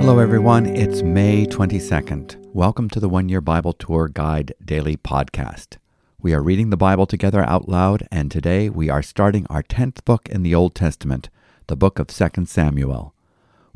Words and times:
Hello, 0.00 0.18
everyone. 0.18 0.64
It's 0.64 1.02
May 1.02 1.44
22nd. 1.44 2.36
Welcome 2.54 2.88
to 2.88 2.98
the 2.98 3.10
One 3.10 3.28
Year 3.28 3.42
Bible 3.42 3.74
Tour 3.74 4.08
Guide 4.08 4.54
Daily 4.64 4.96
Podcast. 4.96 5.76
We 6.18 6.32
are 6.32 6.42
reading 6.42 6.70
the 6.70 6.78
Bible 6.78 7.04
together 7.04 7.42
out 7.42 7.68
loud, 7.68 8.08
and 8.10 8.30
today 8.30 8.70
we 8.70 8.88
are 8.88 9.02
starting 9.02 9.46
our 9.50 9.62
10th 9.62 10.02
book 10.06 10.26
in 10.30 10.42
the 10.42 10.54
Old 10.54 10.74
Testament, 10.74 11.28
the 11.66 11.76
book 11.76 11.98
of 11.98 12.06
2 12.06 12.46
Samuel. 12.46 13.12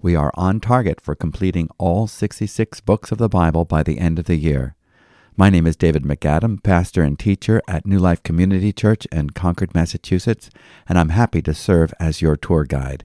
We 0.00 0.16
are 0.16 0.30
on 0.32 0.60
target 0.60 0.98
for 1.02 1.14
completing 1.14 1.68
all 1.76 2.06
66 2.06 2.80
books 2.80 3.12
of 3.12 3.18
the 3.18 3.28
Bible 3.28 3.66
by 3.66 3.82
the 3.82 3.98
end 3.98 4.18
of 4.18 4.24
the 4.24 4.36
year. 4.36 4.75
My 5.38 5.50
name 5.50 5.66
is 5.66 5.76
David 5.76 6.02
MacAdam, 6.04 6.62
pastor 6.62 7.02
and 7.02 7.18
teacher 7.18 7.60
at 7.68 7.84
New 7.84 7.98
Life 7.98 8.22
Community 8.22 8.72
Church 8.72 9.04
in 9.12 9.28
Concord, 9.28 9.74
Massachusetts, 9.74 10.48
and 10.88 10.98
I'm 10.98 11.10
happy 11.10 11.42
to 11.42 11.52
serve 11.52 11.92
as 12.00 12.22
your 12.22 12.38
tour 12.38 12.64
guide. 12.64 13.04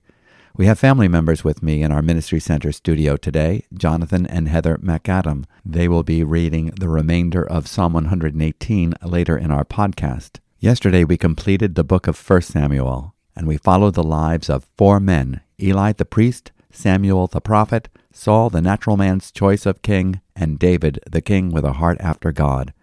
We 0.56 0.66
have 0.66 0.80
family 0.80 1.10
members 1.10 1.44
with 1.44 1.62
me 1.62 1.84
in 1.84 1.92
our 1.92 2.02
Ministry 2.02 2.40
Center 2.40 2.72
studio 2.72 3.18
today, 3.18 3.66
Jonathan 3.74 4.26
and 4.26 4.48
Heather 4.48 4.78
MacAdam. 4.78 5.44
They 5.66 5.90
will 5.90 6.04
be 6.04 6.24
reading 6.24 6.68
the 6.80 6.88
remainder 6.88 7.46
of 7.46 7.68
Psalm 7.68 7.92
118 7.92 8.94
later 9.04 9.38
in 9.38 9.52
our 9.52 9.66
podcast. 9.66 10.40
Yesterday 10.58 11.04
we 11.04 11.18
completed 11.18 11.76
the 11.76 11.84
book 11.84 12.08
of 12.08 12.18
1 12.18 12.44
Samuel, 12.44 13.14
and 13.36 13.46
we 13.46 13.58
followed 13.58 13.96
the 13.96 14.04
lives 14.04 14.50
of 14.50 14.70
four 14.78 15.02
men 15.02 15.42
Eli 15.62 15.92
the 15.92 16.06
priest, 16.06 16.54
Samuel 16.72 17.28
the 17.28 17.42
prophet, 17.42 17.90
Saul 18.14 18.50
the 18.50 18.62
natural 18.62 18.96
man's 18.96 19.34
choice 19.34 19.66
of 19.66 19.82
king, 19.82 20.22
and 20.42 20.58
David 20.58 21.00
the 21.10 21.22
king 21.22 21.52
with 21.52 21.64
a 21.64 21.74
heart 21.74 21.98
after 22.02 22.32
God. 22.32 22.74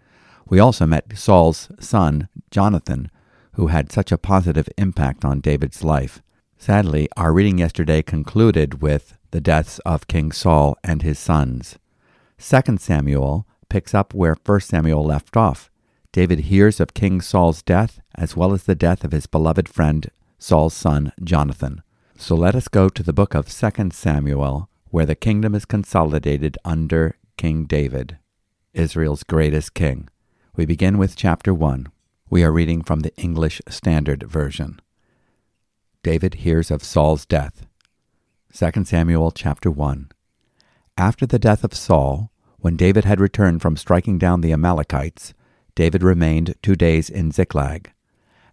We 0.47 0.59
also 0.59 0.85
met 0.85 1.15
Saul's 1.15 1.69
son, 1.79 2.29
Jonathan, 2.49 3.11
who 3.53 3.67
had 3.67 3.91
such 3.91 4.11
a 4.11 4.17
positive 4.17 4.69
impact 4.77 5.25
on 5.25 5.41
David's 5.41 5.83
life. 5.83 6.21
Sadly, 6.57 7.09
our 7.17 7.33
reading 7.33 7.57
yesterday 7.57 8.01
concluded 8.01 8.81
with 8.81 9.17
the 9.31 9.41
deaths 9.41 9.79
of 9.79 10.07
King 10.07 10.31
Saul 10.31 10.77
and 10.83 11.01
his 11.01 11.19
sons. 11.19 11.77
2 12.39 12.77
Samuel 12.77 13.45
picks 13.69 13.93
up 13.93 14.13
where 14.13 14.37
1 14.45 14.61
Samuel 14.61 15.03
left 15.03 15.37
off. 15.37 15.69
David 16.11 16.39
hears 16.41 16.79
of 16.79 16.93
King 16.93 17.21
Saul's 17.21 17.61
death 17.61 17.99
as 18.15 18.35
well 18.35 18.53
as 18.53 18.63
the 18.63 18.75
death 18.75 19.03
of 19.03 19.11
his 19.11 19.27
beloved 19.27 19.69
friend 19.69 20.09
Saul's 20.39 20.73
son 20.73 21.11
Jonathan. 21.23 21.83
So 22.17 22.35
let 22.35 22.55
us 22.55 22.67
go 22.67 22.89
to 22.89 23.03
the 23.03 23.13
book 23.13 23.35
of 23.35 23.47
2 23.49 23.89
Samuel, 23.91 24.69
where 24.89 25.05
the 25.05 25.15
kingdom 25.15 25.53
is 25.53 25.65
consolidated 25.65 26.57
under 26.65 27.15
King 27.39 27.63
David, 27.63 28.17
Israel's 28.73 29.23
greatest 29.23 29.73
king. 29.73 30.09
We 30.57 30.65
begin 30.65 30.97
with 30.97 31.15
chapter 31.15 31.53
1. 31.53 31.87
We 32.29 32.43
are 32.43 32.51
reading 32.51 32.81
from 32.83 32.99
the 32.99 33.15
English 33.15 33.61
Standard 33.69 34.23
Version. 34.23 34.81
David 36.03 36.33
hears 36.33 36.69
of 36.69 36.83
Saul's 36.83 37.25
death. 37.25 37.65
2 38.53 38.83
Samuel 38.83 39.31
chapter 39.31 39.71
1. 39.71 40.09
After 40.97 41.25
the 41.25 41.39
death 41.39 41.63
of 41.63 41.73
Saul, 41.73 42.29
when 42.57 42.75
David 42.75 43.05
had 43.05 43.21
returned 43.21 43.61
from 43.61 43.77
striking 43.77 44.17
down 44.17 44.41
the 44.41 44.51
Amalekites, 44.51 45.33
David 45.75 46.03
remained 46.03 46.55
two 46.61 46.75
days 46.75 47.09
in 47.09 47.31
Ziklag. 47.31 47.93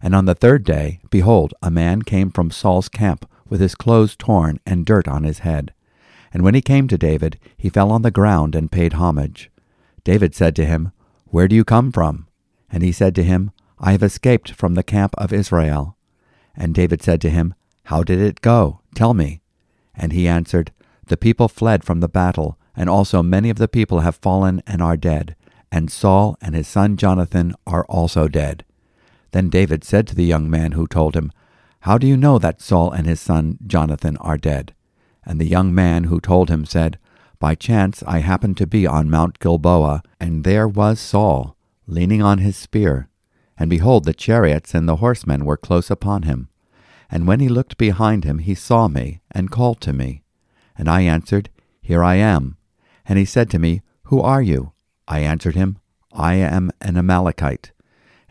And 0.01 0.15
on 0.15 0.23
the 0.23 0.33
third 0.33 0.63
day, 0.63 1.01
behold, 1.09 1.53
a 1.61 1.69
man 1.69 2.03
came 2.03 2.29
from 2.29 2.51
Saul's 2.51 2.87
camp 2.87 3.29
with 3.49 3.59
his 3.59 3.75
clothes 3.75 4.15
torn 4.15 4.61
and 4.65 4.85
dirt 4.85 5.09
on 5.09 5.25
his 5.25 5.39
head. 5.39 5.73
And 6.37 6.43
when 6.43 6.53
he 6.53 6.61
came 6.61 6.87
to 6.89 6.99
David, 6.99 7.39
he 7.57 7.67
fell 7.67 7.91
on 7.91 8.03
the 8.03 8.11
ground 8.11 8.53
and 8.53 8.71
paid 8.71 8.93
homage. 8.93 9.49
David 10.03 10.35
said 10.35 10.55
to 10.57 10.67
him, 10.67 10.91
Where 11.25 11.47
do 11.47 11.55
you 11.55 11.63
come 11.63 11.91
from? 11.91 12.27
And 12.69 12.83
he 12.83 12.91
said 12.91 13.15
to 13.15 13.23
him, 13.23 13.49
I 13.79 13.93
have 13.93 14.03
escaped 14.03 14.51
from 14.51 14.75
the 14.75 14.83
camp 14.83 15.15
of 15.17 15.33
Israel. 15.33 15.97
And 16.55 16.75
David 16.75 17.01
said 17.01 17.21
to 17.21 17.31
him, 17.31 17.55
How 17.85 18.03
did 18.03 18.21
it 18.21 18.41
go? 18.41 18.81
Tell 18.93 19.15
me. 19.15 19.41
And 19.95 20.13
he 20.13 20.27
answered, 20.27 20.71
The 21.07 21.17
people 21.17 21.47
fled 21.47 21.83
from 21.83 22.01
the 22.01 22.07
battle, 22.07 22.59
and 22.75 22.87
also 22.87 23.23
many 23.23 23.49
of 23.49 23.57
the 23.57 23.67
people 23.67 24.01
have 24.01 24.15
fallen 24.15 24.61
and 24.67 24.79
are 24.79 24.95
dead, 24.95 25.35
and 25.71 25.91
Saul 25.91 26.37
and 26.39 26.53
his 26.53 26.67
son 26.67 26.97
Jonathan 26.97 27.55
are 27.65 27.85
also 27.85 28.27
dead. 28.27 28.63
Then 29.31 29.49
David 29.49 29.83
said 29.83 30.05
to 30.09 30.15
the 30.15 30.23
young 30.23 30.51
man 30.51 30.73
who 30.73 30.85
told 30.85 31.15
him, 31.15 31.31
How 31.79 31.97
do 31.97 32.05
you 32.05 32.15
know 32.15 32.37
that 32.37 32.61
Saul 32.61 32.91
and 32.91 33.07
his 33.07 33.19
son 33.19 33.57
Jonathan 33.65 34.17
are 34.17 34.37
dead? 34.37 34.75
And 35.27 35.41
the 35.41 35.45
young 35.45 35.75
man 35.75 36.05
who 36.05 36.21
told 36.21 36.49
him 36.49 36.65
said, 36.65 36.97
By 37.37 37.53
chance 37.53 38.01
I 38.07 38.19
happened 38.19 38.55
to 38.57 38.65
be 38.65 38.87
on 38.87 39.09
Mount 39.09 39.39
Gilboa, 39.39 40.01
and 40.21 40.45
there 40.45 40.69
was 40.69 41.01
Saul, 41.01 41.57
leaning 41.85 42.23
on 42.23 42.37
his 42.37 42.55
spear. 42.55 43.09
And 43.57 43.69
behold, 43.69 44.05
the 44.05 44.13
chariots 44.13 44.73
and 44.73 44.87
the 44.87 44.95
horsemen 44.95 45.43
were 45.43 45.57
close 45.57 45.91
upon 45.91 46.23
him. 46.23 46.47
And 47.11 47.27
when 47.27 47.41
he 47.41 47.49
looked 47.49 47.77
behind 47.77 48.23
him, 48.23 48.39
he 48.39 48.55
saw 48.55 48.87
me, 48.87 49.19
and 49.29 49.51
called 49.51 49.81
to 49.81 49.91
me. 49.91 50.23
And 50.77 50.89
I 50.89 51.01
answered, 51.01 51.49
Here 51.81 52.03
I 52.05 52.15
am. 52.15 52.55
And 53.05 53.19
he 53.19 53.25
said 53.25 53.49
to 53.49 53.59
me, 53.59 53.81
Who 54.03 54.21
are 54.21 54.41
you? 54.41 54.71
I 55.09 55.19
answered 55.19 55.55
him, 55.55 55.77
I 56.13 56.35
am 56.35 56.71
an 56.79 56.95
Amalekite. 56.95 57.73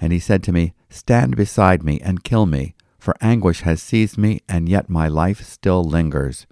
And 0.00 0.14
he 0.14 0.18
said 0.18 0.42
to 0.44 0.52
me, 0.52 0.72
Stand 0.88 1.36
beside 1.36 1.82
me 1.82 2.00
and 2.00 2.24
kill 2.24 2.46
me, 2.46 2.74
for 2.98 3.14
anguish 3.20 3.60
has 3.60 3.82
seized 3.82 4.16
me, 4.16 4.40
and 4.48 4.66
yet 4.66 4.88
my 4.88 5.08
life 5.08 5.44
still 5.44 5.84
lingers. 5.84 6.46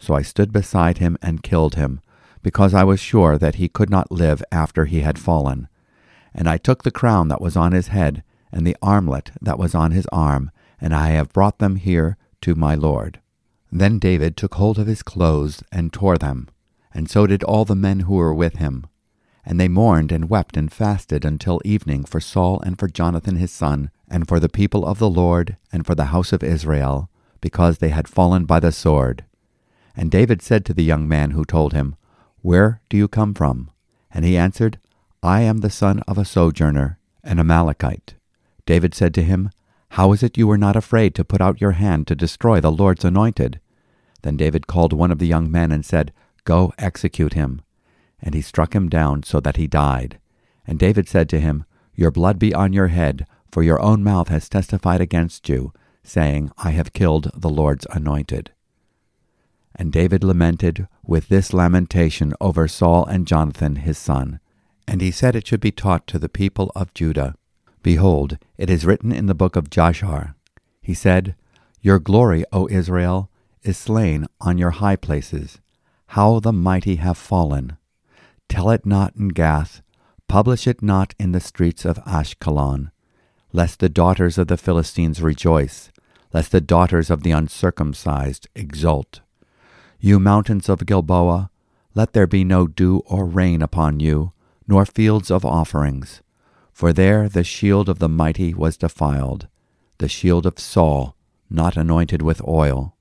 So 0.00 0.14
I 0.14 0.22
stood 0.22 0.50
beside 0.52 0.98
him 0.98 1.16
and 1.22 1.42
killed 1.42 1.76
him, 1.76 2.00
because 2.42 2.74
I 2.74 2.84
was 2.84 2.98
sure 2.98 3.38
that 3.38 3.56
he 3.56 3.68
could 3.68 3.90
not 3.90 4.10
live 4.10 4.42
after 4.50 4.86
he 4.86 5.02
had 5.02 5.18
fallen. 5.18 5.68
And 6.34 6.48
I 6.48 6.56
took 6.56 6.82
the 6.82 6.90
crown 6.90 7.28
that 7.28 7.40
was 7.40 7.54
on 7.54 7.72
his 7.72 7.88
head, 7.88 8.24
and 8.50 8.66
the 8.66 8.76
armlet 8.82 9.30
that 9.42 9.58
was 9.58 9.74
on 9.74 9.90
his 9.90 10.06
arm, 10.10 10.50
and 10.80 10.94
I 10.94 11.08
have 11.10 11.32
brought 11.34 11.58
them 11.58 11.76
here 11.76 12.16
to 12.40 12.54
my 12.54 12.74
Lord. 12.74 13.20
Then 13.70 13.98
David 13.98 14.36
took 14.36 14.54
hold 14.54 14.78
of 14.78 14.86
his 14.86 15.02
clothes 15.02 15.62
and 15.70 15.92
tore 15.92 16.16
them, 16.16 16.48
and 16.92 17.08
so 17.08 17.26
did 17.26 17.44
all 17.44 17.64
the 17.64 17.76
men 17.76 18.00
who 18.00 18.14
were 18.14 18.34
with 18.34 18.56
him. 18.56 18.86
And 19.44 19.60
they 19.60 19.68
mourned 19.68 20.10
and 20.12 20.30
wept 20.30 20.56
and 20.56 20.72
fasted 20.72 21.24
until 21.24 21.60
evening 21.64 22.04
for 22.04 22.20
Saul 22.20 22.60
and 22.60 22.78
for 22.78 22.88
Jonathan 22.88 23.36
his 23.36 23.52
son, 23.52 23.90
and 24.08 24.26
for 24.26 24.40
the 24.40 24.48
people 24.48 24.86
of 24.86 24.98
the 24.98 25.10
Lord, 25.10 25.56
and 25.72 25.86
for 25.86 25.94
the 25.94 26.06
house 26.06 26.32
of 26.32 26.42
Israel, 26.42 27.10
because 27.40 27.78
they 27.78 27.90
had 27.90 28.08
fallen 28.08 28.44
by 28.44 28.60
the 28.60 28.72
sword. 28.72 29.24
And 30.00 30.10
David 30.10 30.40
said 30.40 30.64
to 30.64 30.72
the 30.72 30.82
young 30.82 31.06
man 31.06 31.32
who 31.32 31.44
told 31.44 31.74
him, 31.74 31.94
Where 32.40 32.80
do 32.88 32.96
you 32.96 33.06
come 33.06 33.34
from? 33.34 33.70
And 34.10 34.24
he 34.24 34.34
answered, 34.34 34.78
I 35.22 35.42
am 35.42 35.58
the 35.58 35.68
son 35.68 36.00
of 36.08 36.16
a 36.16 36.24
sojourner, 36.24 36.98
an 37.22 37.38
Amalekite. 37.38 38.14
David 38.64 38.94
said 38.94 39.12
to 39.12 39.22
him, 39.22 39.50
How 39.90 40.12
is 40.12 40.22
it 40.22 40.38
you 40.38 40.46
were 40.46 40.56
not 40.56 40.74
afraid 40.74 41.14
to 41.16 41.24
put 41.24 41.42
out 41.42 41.60
your 41.60 41.72
hand 41.72 42.06
to 42.06 42.14
destroy 42.14 42.62
the 42.62 42.72
Lord's 42.72 43.04
anointed? 43.04 43.60
Then 44.22 44.38
David 44.38 44.66
called 44.66 44.94
one 44.94 45.10
of 45.10 45.18
the 45.18 45.26
young 45.26 45.50
men 45.50 45.70
and 45.70 45.84
said, 45.84 46.14
Go 46.44 46.72
execute 46.78 47.34
him. 47.34 47.60
And 48.22 48.34
he 48.34 48.40
struck 48.40 48.74
him 48.74 48.88
down 48.88 49.22
so 49.24 49.38
that 49.40 49.58
he 49.58 49.66
died. 49.66 50.18
And 50.66 50.78
David 50.78 51.08
said 51.08 51.28
to 51.28 51.40
him, 51.40 51.66
Your 51.94 52.10
blood 52.10 52.38
be 52.38 52.54
on 52.54 52.72
your 52.72 52.88
head, 52.88 53.26
for 53.52 53.62
your 53.62 53.82
own 53.82 54.02
mouth 54.02 54.28
has 54.28 54.48
testified 54.48 55.02
against 55.02 55.46
you, 55.50 55.74
saying, 56.02 56.52
I 56.56 56.70
have 56.70 56.94
killed 56.94 57.30
the 57.34 57.50
Lord's 57.50 57.86
anointed. 57.90 58.52
And 59.74 59.92
David 59.92 60.24
lamented 60.24 60.88
with 61.04 61.28
this 61.28 61.52
lamentation 61.52 62.34
over 62.40 62.68
Saul 62.68 63.04
and 63.06 63.26
Jonathan 63.26 63.76
his 63.76 63.98
son. 63.98 64.40
And 64.86 65.00
he 65.00 65.10
said 65.10 65.36
it 65.36 65.46
should 65.46 65.60
be 65.60 65.70
taught 65.70 66.06
to 66.08 66.18
the 66.18 66.28
people 66.28 66.72
of 66.74 66.92
Judah. 66.94 67.34
Behold, 67.82 68.38
it 68.58 68.68
is 68.68 68.84
written 68.84 69.12
in 69.12 69.26
the 69.26 69.34
book 69.34 69.56
of 69.56 69.70
Jashar. 69.70 70.34
He 70.82 70.94
said, 70.94 71.34
Your 71.80 71.98
glory, 71.98 72.44
O 72.52 72.68
Israel, 72.68 73.30
is 73.62 73.78
slain 73.78 74.26
on 74.40 74.58
your 74.58 74.70
high 74.70 74.96
places. 74.96 75.60
How 76.08 76.40
the 76.40 76.52
mighty 76.52 76.96
have 76.96 77.16
fallen! 77.16 77.76
Tell 78.48 78.70
it 78.70 78.84
not 78.84 79.14
in 79.14 79.28
Gath, 79.28 79.80
publish 80.26 80.66
it 80.66 80.82
not 80.82 81.14
in 81.18 81.32
the 81.32 81.40
streets 81.40 81.84
of 81.84 82.04
Ashkelon, 82.04 82.90
lest 83.52 83.78
the 83.78 83.88
daughters 83.88 84.36
of 84.36 84.48
the 84.48 84.56
Philistines 84.56 85.22
rejoice, 85.22 85.92
lest 86.32 86.50
the 86.52 86.60
daughters 86.60 87.10
of 87.10 87.22
the 87.22 87.30
uncircumcised 87.30 88.48
exult. 88.54 89.20
You 90.02 90.18
mountains 90.18 90.70
of 90.70 90.86
Gilboa, 90.86 91.50
let 91.94 92.14
there 92.14 92.26
be 92.26 92.42
no 92.42 92.66
dew 92.66 93.02
or 93.04 93.26
rain 93.26 93.60
upon 93.60 94.00
you, 94.00 94.32
nor 94.66 94.86
fields 94.86 95.30
of 95.30 95.44
offerings. 95.44 96.22
For 96.72 96.90
there 96.94 97.28
the 97.28 97.44
shield 97.44 97.90
of 97.90 97.98
the 97.98 98.08
mighty 98.08 98.54
was 98.54 98.78
defiled, 98.78 99.46
the 99.98 100.08
shield 100.08 100.46
of 100.46 100.58
Saul, 100.58 101.14
not 101.50 101.76
anointed 101.76 102.22
with 102.22 102.40
oil. 102.48 102.96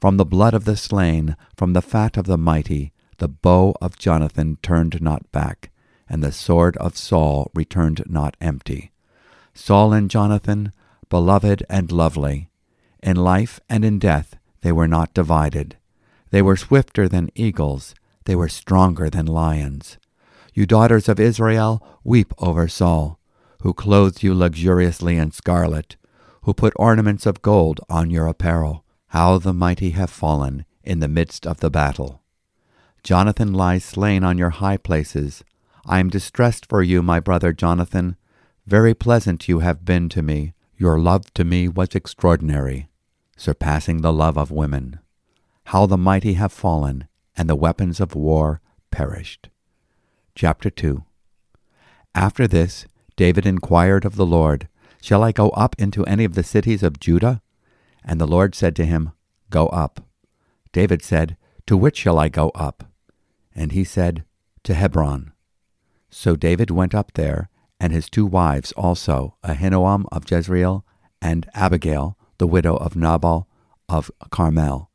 From 0.00 0.16
the 0.16 0.24
blood 0.24 0.54
of 0.54 0.64
the 0.64 0.76
slain, 0.76 1.36
from 1.54 1.74
the 1.74 1.82
fat 1.82 2.16
of 2.16 2.24
the 2.24 2.38
mighty, 2.38 2.94
the 3.18 3.28
bow 3.28 3.74
of 3.82 3.98
Jonathan 3.98 4.56
turned 4.62 5.02
not 5.02 5.30
back, 5.32 5.70
and 6.08 6.24
the 6.24 6.32
sword 6.32 6.78
of 6.78 6.96
Saul 6.96 7.50
returned 7.54 8.02
not 8.06 8.38
empty. 8.40 8.90
Saul 9.52 9.92
and 9.92 10.10
Jonathan, 10.10 10.72
beloved 11.10 11.62
and 11.68 11.92
lovely, 11.92 12.48
in 13.02 13.16
life 13.16 13.60
and 13.68 13.84
in 13.84 13.98
death 13.98 14.36
they 14.62 14.72
were 14.72 14.88
not 14.88 15.12
divided. 15.12 15.76
They 16.30 16.42
were 16.42 16.56
swifter 16.56 17.08
than 17.08 17.30
eagles, 17.34 17.94
they 18.24 18.34
were 18.34 18.48
stronger 18.48 19.08
than 19.08 19.26
lions. 19.26 19.98
You 20.54 20.66
daughters 20.66 21.08
of 21.08 21.20
Israel, 21.20 21.86
weep 22.02 22.32
over 22.38 22.66
Saul, 22.68 23.18
who 23.62 23.74
clothed 23.74 24.22
you 24.22 24.34
luxuriously 24.34 25.16
in 25.16 25.30
scarlet, 25.30 25.96
who 26.42 26.54
put 26.54 26.72
ornaments 26.76 27.26
of 27.26 27.42
gold 27.42 27.80
on 27.88 28.10
your 28.10 28.26
apparel. 28.26 28.84
How 29.08 29.38
the 29.38 29.54
mighty 29.54 29.90
have 29.90 30.10
fallen 30.10 30.64
in 30.82 31.00
the 31.00 31.08
midst 31.08 31.46
of 31.46 31.60
the 31.60 31.70
battle. 31.70 32.22
Jonathan 33.02 33.54
lies 33.54 33.84
slain 33.84 34.24
on 34.24 34.36
your 34.36 34.50
high 34.50 34.76
places. 34.76 35.44
I 35.86 36.00
am 36.00 36.10
distressed 36.10 36.66
for 36.68 36.82
you, 36.82 37.02
my 37.02 37.20
brother 37.20 37.52
Jonathan. 37.52 38.16
Very 38.66 38.94
pleasant 38.94 39.48
you 39.48 39.60
have 39.60 39.84
been 39.84 40.08
to 40.10 40.22
me. 40.22 40.54
Your 40.76 40.98
love 40.98 41.32
to 41.34 41.44
me 41.44 41.68
was 41.68 41.94
extraordinary, 41.94 42.88
surpassing 43.36 44.02
the 44.02 44.12
love 44.12 44.36
of 44.36 44.50
women. 44.50 44.98
How 45.70 45.86
the 45.86 45.98
mighty 45.98 46.34
have 46.34 46.52
fallen, 46.52 47.08
and 47.36 47.50
the 47.50 47.56
weapons 47.56 47.98
of 47.98 48.14
war 48.14 48.60
perished. 48.92 49.48
Chapter 50.36 50.70
2 50.70 51.02
After 52.14 52.46
this, 52.46 52.86
David 53.16 53.44
inquired 53.46 54.04
of 54.04 54.14
the 54.14 54.24
Lord, 54.24 54.68
Shall 55.02 55.24
I 55.24 55.32
go 55.32 55.48
up 55.50 55.74
into 55.76 56.06
any 56.06 56.24
of 56.24 56.34
the 56.34 56.44
cities 56.44 56.84
of 56.84 57.00
Judah? 57.00 57.42
And 58.04 58.20
the 58.20 58.28
Lord 58.28 58.54
said 58.54 58.76
to 58.76 58.86
him, 58.86 59.10
Go 59.50 59.66
up. 59.66 60.06
David 60.70 61.02
said, 61.02 61.36
To 61.66 61.76
which 61.76 61.96
shall 61.96 62.20
I 62.20 62.28
go 62.28 62.50
up? 62.50 62.84
And 63.52 63.72
he 63.72 63.82
said, 63.82 64.24
To 64.62 64.74
Hebron. 64.74 65.32
So 66.10 66.36
David 66.36 66.70
went 66.70 66.94
up 66.94 67.14
there, 67.14 67.50
and 67.80 67.92
his 67.92 68.08
two 68.08 68.24
wives 68.24 68.70
also, 68.72 69.36
Ahinoam 69.42 70.04
of 70.12 70.30
Jezreel, 70.30 70.84
and 71.20 71.50
Abigail, 71.54 72.16
the 72.38 72.46
widow 72.46 72.76
of 72.76 72.94
Nabal 72.94 73.48
of 73.88 74.12
Carmel. 74.30 74.92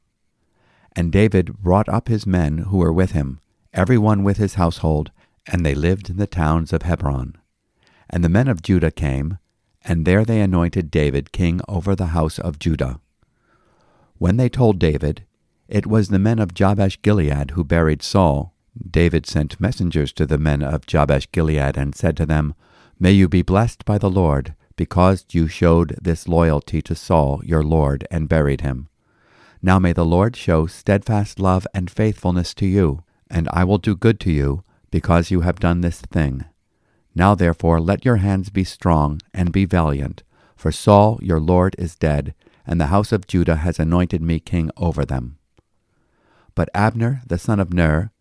And 0.95 1.11
David 1.11 1.57
brought 1.59 1.87
up 1.89 2.07
his 2.07 2.27
men 2.27 2.59
who 2.59 2.77
were 2.77 2.93
with 2.93 3.11
him, 3.11 3.39
every 3.73 3.97
one 3.97 4.23
with 4.23 4.37
his 4.37 4.55
household, 4.55 5.11
and 5.47 5.65
they 5.65 5.75
lived 5.75 6.09
in 6.09 6.17
the 6.17 6.27
towns 6.27 6.73
of 6.73 6.81
Hebron. 6.81 7.35
And 8.09 8.23
the 8.23 8.29
men 8.29 8.47
of 8.47 8.61
Judah 8.61 8.91
came, 8.91 9.37
and 9.83 10.05
there 10.05 10.25
they 10.25 10.41
anointed 10.41 10.91
David 10.91 11.31
king 11.31 11.61
over 11.67 11.95
the 11.95 12.07
house 12.07 12.37
of 12.37 12.59
Judah. 12.59 12.99
When 14.17 14.37
they 14.37 14.49
told 14.49 14.77
David, 14.79 15.25
it 15.67 15.87
was 15.87 16.09
the 16.09 16.19
men 16.19 16.37
of 16.39 16.53
Jabesh 16.53 17.01
Gilead 17.01 17.51
who 17.51 17.63
buried 17.63 18.03
Saul. 18.03 18.53
David 18.89 19.25
sent 19.25 19.59
messengers 19.59 20.11
to 20.13 20.25
the 20.25 20.37
men 20.37 20.61
of 20.61 20.85
Jabesh 20.85 21.31
Gilead 21.31 21.77
and 21.77 21.95
said 21.95 22.17
to 22.17 22.25
them, 22.25 22.53
May 22.99 23.13
you 23.13 23.27
be 23.27 23.41
blessed 23.41 23.85
by 23.85 23.97
the 23.97 24.09
Lord, 24.09 24.53
because 24.75 25.25
you 25.31 25.47
showed 25.47 25.97
this 26.01 26.27
loyalty 26.27 26.81
to 26.83 26.93
Saul 26.93 27.41
your 27.43 27.63
Lord 27.63 28.05
and 28.11 28.29
buried 28.29 28.61
him. 28.61 28.89
Now 29.61 29.77
may 29.77 29.93
the 29.93 30.05
Lord 30.05 30.35
show 30.35 30.65
steadfast 30.65 31.39
love 31.39 31.67
and 31.73 31.89
faithfulness 31.89 32.53
to 32.55 32.65
you, 32.65 33.03
and 33.29 33.47
I 33.53 33.63
will 33.63 33.77
do 33.77 33.95
good 33.95 34.19
to 34.21 34.31
you, 34.31 34.63
because 34.89 35.31
you 35.31 35.41
have 35.41 35.59
done 35.59 35.81
this 35.81 36.01
thing. 36.01 36.45
Now 37.13 37.35
therefore 37.35 37.79
let 37.79 38.03
your 38.03 38.17
hands 38.17 38.49
be 38.49 38.63
strong 38.63 39.21
and 39.33 39.51
be 39.51 39.65
valiant, 39.65 40.23
for 40.55 40.71
Saul 40.71 41.19
your 41.21 41.39
Lord 41.39 41.75
is 41.77 41.95
dead, 41.95 42.33
and 42.65 42.79
the 42.79 42.87
house 42.87 43.11
of 43.11 43.27
Judah 43.27 43.57
has 43.57 43.79
anointed 43.79 44.21
me 44.21 44.39
king 44.39 44.71
over 44.77 45.05
them. 45.05 45.37
But 46.55 46.69
Abner 46.73 47.21
the 47.27 47.37
son 47.37 47.59
of 47.59 47.73
Ner, 47.73 48.11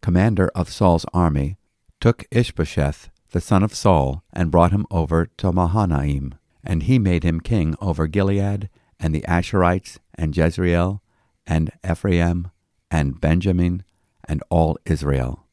commander 0.00 0.50
of 0.54 0.70
Saul's 0.70 1.06
army, 1.12 1.58
took 2.00 2.24
Ishbosheth 2.30 3.10
the 3.32 3.40
son 3.40 3.62
of 3.62 3.74
Saul, 3.74 4.22
and 4.32 4.50
brought 4.50 4.72
him 4.72 4.86
over 4.90 5.26
to 5.36 5.52
Mahanaim. 5.52 6.36
And 6.64 6.84
he 6.84 6.98
made 6.98 7.22
him 7.22 7.40
king 7.40 7.74
over 7.80 8.06
Gilead, 8.06 8.70
and 8.98 9.14
the 9.14 9.24
Ashurites, 9.28 9.98
and 10.16 10.36
Jezreel, 10.36 11.02
and 11.46 11.70
Ephraim, 11.88 12.50
and 12.90 13.20
Benjamin, 13.20 13.84
and 14.28 14.42
all 14.50 14.78
Israel. 14.84 15.46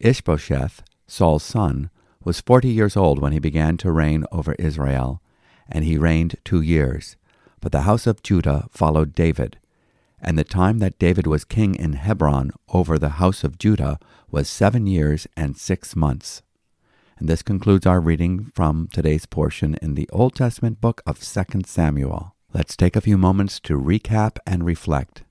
Ishbosheth, 0.00 0.82
Saul's 1.06 1.42
son, 1.42 1.90
was 2.24 2.40
forty 2.40 2.68
years 2.68 2.96
old 2.96 3.20
when 3.20 3.32
he 3.32 3.38
began 3.38 3.76
to 3.78 3.92
reign 3.92 4.24
over 4.32 4.54
Israel, 4.54 5.22
and 5.68 5.84
he 5.84 5.98
reigned 5.98 6.36
two 6.44 6.60
years. 6.60 7.16
But 7.60 7.72
the 7.72 7.82
house 7.82 8.06
of 8.06 8.22
Judah 8.22 8.68
followed 8.70 9.14
David, 9.14 9.58
and 10.20 10.38
the 10.38 10.44
time 10.44 10.78
that 10.78 10.98
David 10.98 11.26
was 11.26 11.44
king 11.44 11.74
in 11.74 11.94
Hebron 11.94 12.52
over 12.68 12.98
the 12.98 13.20
house 13.20 13.44
of 13.44 13.58
Judah 13.58 13.98
was 14.30 14.48
seven 14.48 14.86
years 14.86 15.26
and 15.36 15.56
six 15.56 15.94
months. 15.94 16.42
And 17.18 17.28
this 17.28 17.42
concludes 17.42 17.86
our 17.86 18.00
reading 18.00 18.52
from 18.54 18.88
today's 18.92 19.24
portion 19.24 19.76
in 19.80 19.94
the 19.94 20.08
Old 20.12 20.34
Testament 20.34 20.80
book 20.80 21.00
of 21.06 21.20
2 21.20 21.62
Samuel. 21.64 22.35
Let's 22.56 22.74
take 22.74 22.96
a 22.96 23.02
few 23.02 23.18
moments 23.18 23.60
to 23.60 23.78
recap 23.78 24.38
and 24.46 24.64
reflect. 24.64 25.24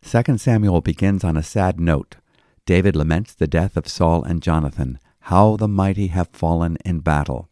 2 0.00 0.38
Samuel 0.38 0.80
begins 0.80 1.22
on 1.22 1.36
a 1.36 1.42
sad 1.42 1.78
note. 1.78 2.16
David 2.64 2.96
laments 2.96 3.34
the 3.34 3.46
death 3.46 3.76
of 3.76 3.86
Saul 3.86 4.24
and 4.24 4.42
Jonathan, 4.42 4.98
how 5.24 5.56
the 5.56 5.68
mighty 5.68 6.06
have 6.06 6.28
fallen 6.28 6.78
in 6.82 7.00
battle. 7.00 7.50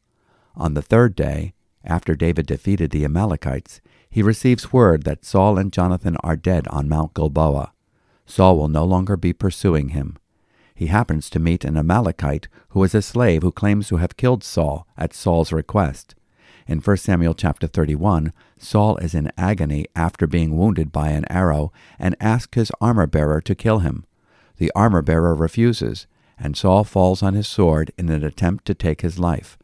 On 0.56 0.72
the 0.72 0.80
third 0.80 1.14
day, 1.14 1.52
after 1.84 2.14
David 2.14 2.46
defeated 2.46 2.90
the 2.90 3.04
Amalekites, 3.04 3.82
he 4.08 4.22
receives 4.22 4.72
word 4.72 5.02
that 5.02 5.26
Saul 5.26 5.58
and 5.58 5.74
Jonathan 5.74 6.16
are 6.24 6.34
dead 6.34 6.66
on 6.68 6.88
Mount 6.88 7.12
Gilboa. 7.12 7.72
Saul 8.24 8.56
will 8.56 8.68
no 8.68 8.84
longer 8.86 9.18
be 9.18 9.34
pursuing 9.34 9.90
him. 9.90 10.16
He 10.74 10.86
happens 10.86 11.28
to 11.28 11.38
meet 11.38 11.66
an 11.66 11.76
Amalekite 11.76 12.48
who 12.70 12.82
is 12.82 12.94
a 12.94 13.02
slave 13.02 13.42
who 13.42 13.52
claims 13.52 13.88
to 13.88 13.98
have 13.98 14.16
killed 14.16 14.42
Saul 14.42 14.86
at 14.96 15.12
Saul's 15.12 15.52
request. 15.52 16.14
In 16.68 16.80
1 16.80 16.96
Samuel 16.98 17.32
chapter 17.32 17.66
31, 17.66 18.30
Saul 18.58 18.98
is 18.98 19.14
in 19.14 19.32
agony 19.38 19.86
after 19.96 20.26
being 20.26 20.54
wounded 20.54 20.92
by 20.92 21.08
an 21.08 21.24
arrow 21.32 21.72
and 21.98 22.14
asks 22.20 22.56
his 22.56 22.72
armor 22.78 23.06
bearer 23.06 23.40
to 23.40 23.54
kill 23.54 23.78
him. 23.78 24.04
The 24.58 24.70
armor 24.74 25.00
bearer 25.00 25.34
refuses, 25.34 26.06
and 26.38 26.58
Saul 26.58 26.84
falls 26.84 27.22
on 27.22 27.32
his 27.32 27.48
sword 27.48 27.90
in 27.96 28.10
an 28.10 28.22
attempt 28.22 28.66
to 28.66 28.74
take 28.74 29.00
his 29.00 29.18
life. 29.18 29.56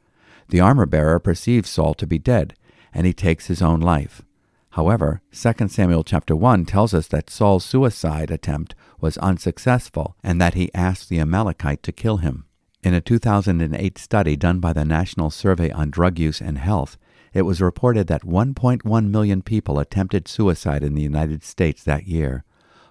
The 0.49 0.61
armor 0.61 0.87
bearer 0.87 1.19
perceives 1.19 1.69
Saul 1.69 1.93
to 1.93 2.06
be 2.06 2.19
dead, 2.19 2.55
and 2.95 3.07
he 3.07 3.12
takes 3.12 3.49
his 3.49 3.61
own 3.61 3.81
life. 3.81 4.23
However, 4.71 5.21
2 5.31 5.69
Samuel 5.69 6.05
chapter 6.05 6.35
1 6.35 6.65
tells 6.65 6.95
us 6.95 7.07
that 7.09 7.29
Saul's 7.29 7.67
suicide 7.67 8.31
attempt 8.31 8.75
was 8.99 9.19
unsuccessful 9.19 10.17
and 10.25 10.41
that 10.41 10.55
he 10.55 10.73
asked 10.73 11.11
the 11.11 11.21
Amalekite 11.21 11.83
to 11.83 11.93
kill 11.93 12.19
him. 12.19 12.47
In 12.85 12.93
a 12.93 13.01
2008 13.01 13.97
study 13.97 14.37
done 14.37 14.61
by 14.61 14.75
the 14.75 14.85
National 14.85 15.31
Survey 15.31 15.71
on 15.71 15.89
Drug 15.89 16.19
Use 16.19 16.43
and 16.43 16.59
Health, 16.59 16.99
it 17.33 17.47
was 17.47 17.63
reported 17.63 18.09
that 18.09 18.27
1.1 18.27 19.09
million 19.09 19.41
people 19.41 19.79
attempted 19.79 20.29
suicide 20.29 20.83
in 20.83 20.95
the 20.95 21.01
United 21.01 21.43
States 21.43 21.83
that 21.83 22.07
year, 22.07 22.45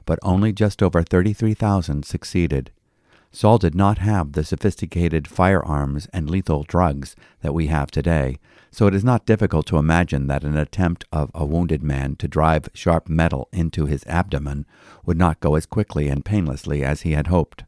but 0.07 0.18
only 0.24 0.51
just 0.51 0.81
over 0.81 1.04
33,000 1.04 2.04
succeeded. 2.06 2.72
Saul 3.31 3.60
did 3.60 3.75
not 3.75 4.00
have 4.00 4.31
the 4.31 4.44
sophisticated 4.44 5.28
firearms 5.28 6.07
and 6.12 6.28
lethal 6.28 6.63
drugs 6.63 7.16
that 7.42 7.54
we 7.54 7.68
have 7.68 7.92
today, 7.92 8.40
so 8.72 8.88
it 8.88 8.95
is 8.95 9.04
not 9.04 9.28
difficult 9.28 9.68
to 9.68 9.78
imagine 9.78 10.25
that 10.25 10.44
an 10.44 10.57
attempt 10.57 11.06
of 11.12 11.30
a 11.36 11.45
wounded 11.45 11.84
man 11.84 12.16
to 12.16 12.28
drive 12.28 12.68
sharp 12.74 13.07
metal 13.07 13.48
into 13.51 13.85
his 13.85 14.04
abdomen 14.07 14.66
would 15.06 15.19
not 15.19 15.40
go 15.40 15.54
as 15.54 15.68
quickly 15.68 16.07
and 16.07 16.26
painlessly 16.26 16.83
as 16.83 17.02
he 17.02 17.12
had 17.12 17.28
hoped. 17.28 17.64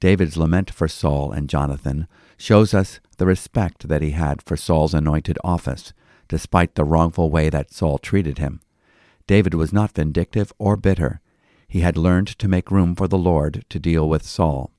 David's 0.00 0.36
lament 0.36 0.70
for 0.70 0.88
Saul 0.88 1.32
and 1.32 1.48
Jonathan 1.48 2.06
shows 2.36 2.74
us 2.74 3.00
the 3.16 3.26
respect 3.26 3.88
that 3.88 4.02
he 4.02 4.10
had 4.10 4.42
for 4.42 4.56
Saul's 4.56 4.94
anointed 4.94 5.38
office, 5.44 5.92
despite 6.28 6.74
the 6.74 6.84
wrongful 6.84 7.30
way 7.30 7.48
that 7.50 7.72
Saul 7.72 7.98
treated 7.98 8.38
him. 8.38 8.60
David 9.26 9.54
was 9.54 9.72
not 9.72 9.92
vindictive 9.92 10.52
or 10.58 10.76
bitter. 10.76 11.20
He 11.66 11.80
had 11.80 11.96
learned 11.96 12.28
to 12.38 12.48
make 12.48 12.70
room 12.70 12.94
for 12.94 13.08
the 13.08 13.18
Lord 13.18 13.64
to 13.70 13.78
deal 13.78 14.08
with 14.08 14.22
Saul. 14.22 14.70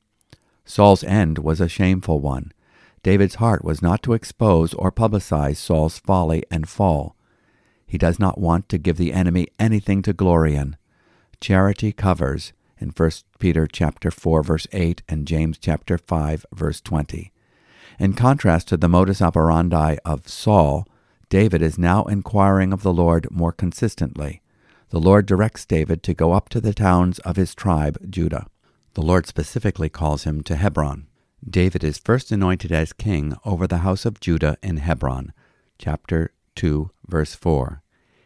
Saul's 0.66 1.04
end 1.04 1.40
was 1.40 1.62
a 1.62 1.70
shameful 1.70 2.20
one. 2.20 2.52
David's 3.04 3.36
heart 3.36 3.64
was 3.64 3.82
not 3.82 4.02
to 4.04 4.14
expose 4.14 4.74
or 4.74 4.92
publicize 4.92 5.58
Saul's 5.58 6.00
folly 6.00 6.44
and 6.50 6.68
fall. 6.68 7.16
He 7.86 7.98
does 7.98 8.20
not 8.20 8.40
want 8.40 8.68
to 8.70 8.80
give 8.80 8.98
the 8.98 9.14
enemy 9.14 9.48
anything 9.60 10.02
to 10.04 10.14
glory 10.14 10.56
in. 10.56 10.76
Charity 11.40 11.92
covers 11.92 12.52
in 12.80 12.90
1 12.90 13.12
Peter 13.40 13.68
chapter 13.68 14.12
4 14.12 14.44
verse 14.44 14.68
8 14.72 15.04
and 15.08 15.28
James 15.28 15.58
chapter 15.58 15.98
5 15.98 16.46
verse 16.54 16.82
20. 16.82 17.32
In 18.00 18.14
contrast 18.14 18.68
to 18.68 18.78
the 18.78 18.90
modus 18.90 19.22
operandi 19.22 19.98
of 20.04 20.28
Saul, 20.28 20.88
David 21.30 21.62
is 21.62 21.78
now 21.78 22.04
inquiring 22.04 22.74
of 22.74 22.84
the 22.84 22.94
Lord 22.94 23.28
more 23.32 23.52
consistently. 23.52 24.42
The 24.90 25.00
Lord 25.00 25.26
directs 25.26 25.66
David 25.66 26.04
to 26.04 26.14
go 26.14 26.34
up 26.34 26.50
to 26.50 26.62
the 26.62 26.74
towns 26.74 27.20
of 27.20 27.36
his 27.36 27.56
tribe, 27.56 27.98
Judah. 28.10 28.48
The 28.94 29.02
Lord 29.02 29.28
specifically 29.28 29.90
calls 29.90 30.24
him 30.24 30.44
to 30.44 30.56
Hebron. 30.56 31.08
David 31.48 31.84
is 31.84 31.98
first 31.98 32.32
anointed 32.32 32.72
as 32.72 32.94
king 32.94 33.36
over 33.46 33.68
the 33.68 33.80
house 33.80 34.06
of 34.06 34.20
Judah 34.20 34.58
in 34.64 34.78
Hebron, 34.78 35.34
chapter 35.78 36.32
2, 36.56 36.92
verse 37.08 37.36
4. 37.36 37.82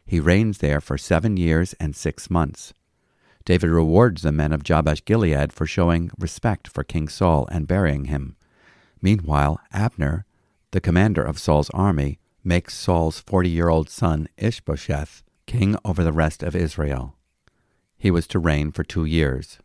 He 0.05 0.19
reigns 0.19 0.59
there 0.59 0.81
for 0.81 0.97
seven 0.97 1.37
years 1.37 1.73
and 1.73 1.95
six 1.95 2.29
months. 2.29 2.73
David 3.49 3.71
rewards 3.71 4.21
the 4.21 4.31
men 4.31 4.53
of 4.53 4.61
Jabesh 4.61 5.03
Gilead 5.05 5.51
for 5.51 5.65
showing 5.65 6.11
respect 6.19 6.67
for 6.67 6.83
King 6.83 7.07
Saul 7.07 7.47
and 7.51 7.67
burying 7.67 8.05
him. 8.05 8.35
Meanwhile, 9.01 9.59
Abner, 9.73 10.27
the 10.69 10.79
commander 10.79 11.23
of 11.23 11.39
Saul's 11.39 11.71
army, 11.71 12.19
makes 12.43 12.75
Saul's 12.75 13.21
forty 13.21 13.49
year 13.49 13.67
old 13.67 13.89
son 13.89 14.29
Ishbosheth 14.37 15.23
king 15.47 15.75
over 15.83 16.03
the 16.03 16.13
rest 16.13 16.43
of 16.43 16.55
Israel. 16.55 17.15
He 17.97 18.11
was 18.11 18.27
to 18.27 18.37
reign 18.37 18.71
for 18.71 18.83
two 18.83 19.05
years. 19.05 19.57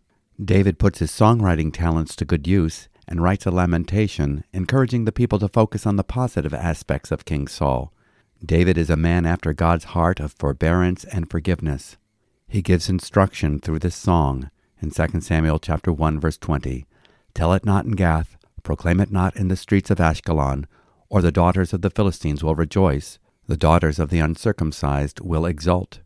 David 0.43 0.79
puts 0.79 1.01
his 1.01 1.11
songwriting 1.11 1.71
talents 1.71 2.17
to 2.17 2.25
good 2.25 2.47
use 2.47 2.89
and 3.07 3.23
writes 3.23 3.45
a 3.45 3.51
lamentation 3.51 4.45
encouraging 4.55 5.05
the 5.05 5.13
people 5.13 5.39
to 5.41 5.49
focus 5.49 5.87
on 5.87 5.97
the 5.97 6.03
positive 6.03 6.55
aspects 6.55 7.11
of 7.11 7.27
King 7.27 7.49
Saul. 7.49 7.93
David 8.43 8.79
is 8.79 8.89
a 8.89 8.97
man 8.97 9.27
after 9.27 9.53
God's 9.53 9.85
heart 9.85 10.21
of 10.21 10.33
forbearance 10.33 11.05
and 11.05 11.31
forgiveness. 11.31 11.99
He 12.55 12.63
gives 12.63 12.89
instruction 12.89 13.59
through 13.59 13.81
this 13.81 13.97
song 13.97 14.49
in 14.81 14.93
2 14.93 15.21
Samuel 15.23 15.59
chapter 15.59 15.93
1 15.93 16.21
verse 16.21 16.39
20. 16.39 16.87
Tell 17.35 17.53
it 17.53 17.65
not 17.65 17.85
in 17.85 17.91
Gath, 17.97 18.37
proclaim 18.63 19.01
it 19.01 19.11
not 19.11 19.35
in 19.35 19.49
the 19.49 19.57
streets 19.57 19.91
of 19.91 19.99
Ashkelon, 19.99 20.67
or 21.09 21.21
the 21.21 21.33
daughters 21.33 21.73
of 21.73 21.83
the 21.83 21.91
Philistines 21.91 22.45
will 22.45 22.55
rejoice, 22.55 23.19
the 23.49 23.57
daughters 23.57 23.99
of 23.99 24.09
the 24.09 24.21
uncircumcised 24.21 25.19
will 25.19 25.47
exult. 25.47 25.99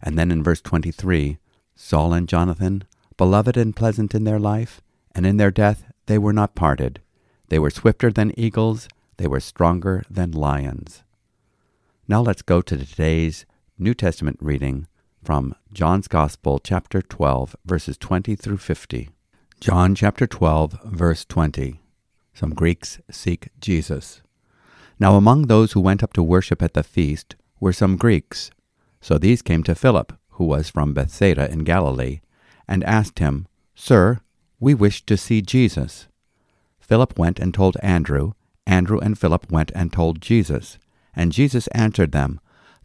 And 0.00 0.18
then 0.18 0.30
in 0.30 0.42
verse 0.42 0.62
23, 0.62 1.36
Saul 1.76 2.14
and 2.14 2.26
Jonathan, 2.26 2.84
beloved 3.18 3.58
and 3.58 3.76
pleasant 3.76 4.14
in 4.14 4.24
their 4.24 4.40
life, 4.40 4.80
and 5.14 5.26
in 5.26 5.36
their 5.36 5.50
death 5.50 5.84
they 6.06 6.16
were 6.16 6.32
not 6.32 6.54
parted. 6.54 7.02
They 7.48 7.58
were 7.58 7.68
swifter 7.68 8.10
than 8.10 8.32
eagles, 8.40 8.88
they 9.18 9.26
were 9.26 9.38
stronger 9.38 10.02
than 10.08 10.30
lions. 10.30 11.02
Now 12.08 12.22
let's 12.22 12.40
go 12.40 12.62
to 12.62 12.78
today's 12.78 13.44
New 13.78 13.92
Testament 13.92 14.38
reading 14.40 14.86
from 15.22 15.54
John's 15.72 16.08
Gospel, 16.08 16.58
chapter 16.58 17.02
12, 17.02 17.54
verses 17.64 17.96
20 17.98 18.34
through 18.36 18.56
50. 18.56 19.10
John 19.60 19.94
chapter 19.94 20.26
12, 20.26 20.80
verse 20.84 21.24
20. 21.24 21.80
Some 22.32 22.54
Greeks 22.54 23.00
seek 23.10 23.48
Jesus. 23.60 24.22
Now 24.98 25.16
among 25.16 25.46
those 25.46 25.72
who 25.72 25.80
went 25.80 26.02
up 26.02 26.12
to 26.14 26.22
worship 26.22 26.62
at 26.62 26.74
the 26.74 26.82
feast 26.82 27.36
were 27.58 27.72
some 27.72 27.96
Greeks. 27.96 28.50
So 29.00 29.18
these 29.18 29.42
came 29.42 29.62
to 29.64 29.74
Philip, 29.74 30.12
who 30.30 30.44
was 30.44 30.70
from 30.70 30.94
Bethsaida 30.94 31.50
in 31.50 31.64
Galilee, 31.64 32.20
and 32.66 32.82
asked 32.84 33.18
him, 33.18 33.46
Sir, 33.74 34.20
we 34.58 34.74
wish 34.74 35.04
to 35.06 35.16
see 35.16 35.42
Jesus. 35.42 36.06
Philip 36.78 37.18
went 37.18 37.38
and 37.38 37.52
told 37.52 37.76
Andrew. 37.82 38.32
Andrew 38.66 38.98
and 38.98 39.18
Philip 39.18 39.50
went 39.50 39.72
and 39.74 39.92
told 39.92 40.20
Jesus. 40.20 40.78
And 41.14 41.32
Jesus 41.32 41.66
answered 41.68 42.12
them, 42.12 42.40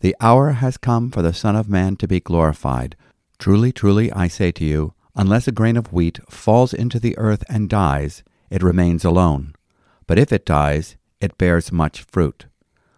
The 0.06 0.16
hour 0.22 0.52
has 0.52 0.78
come 0.78 1.10
for 1.10 1.24
the 1.24 1.34
Son 1.34 1.56
of 1.56 1.68
Man 1.68 1.96
to 1.96 2.08
be 2.08 2.20
glorified. 2.20 2.96
Truly, 3.40 3.72
truly, 3.72 4.12
I 4.12 4.28
say 4.28 4.52
to 4.52 4.64
you, 4.64 4.94
unless 5.16 5.48
a 5.48 5.52
grain 5.52 5.76
of 5.78 5.92
wheat 5.92 6.20
falls 6.30 6.76
into 6.76 7.00
the 7.00 7.18
earth 7.18 7.44
and 7.50 7.68
dies, 7.68 8.22
it 8.52 8.62
remains 8.62 9.04
alone. 9.04 9.56
But 10.06 10.20
if 10.20 10.32
it 10.32 10.46
dies, 10.46 10.96
it 11.20 11.40
bears 11.40 11.72
much 11.72 12.04
fruit. 12.04 12.46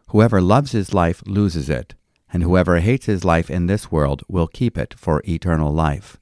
Whoever 0.09 0.41
loves 0.41 0.73
his 0.73 0.93
life 0.93 1.23
loses 1.25 1.69
it, 1.69 1.95
and 2.33 2.43
whoever 2.43 2.81
hates 2.81 3.05
his 3.05 3.23
life 3.23 3.49
in 3.49 3.67
this 3.67 3.89
world 3.89 4.21
will 4.27 4.47
keep 4.47 4.77
it 4.77 4.93
for 4.97 5.23
eternal 5.25 5.71
life. 5.71 6.17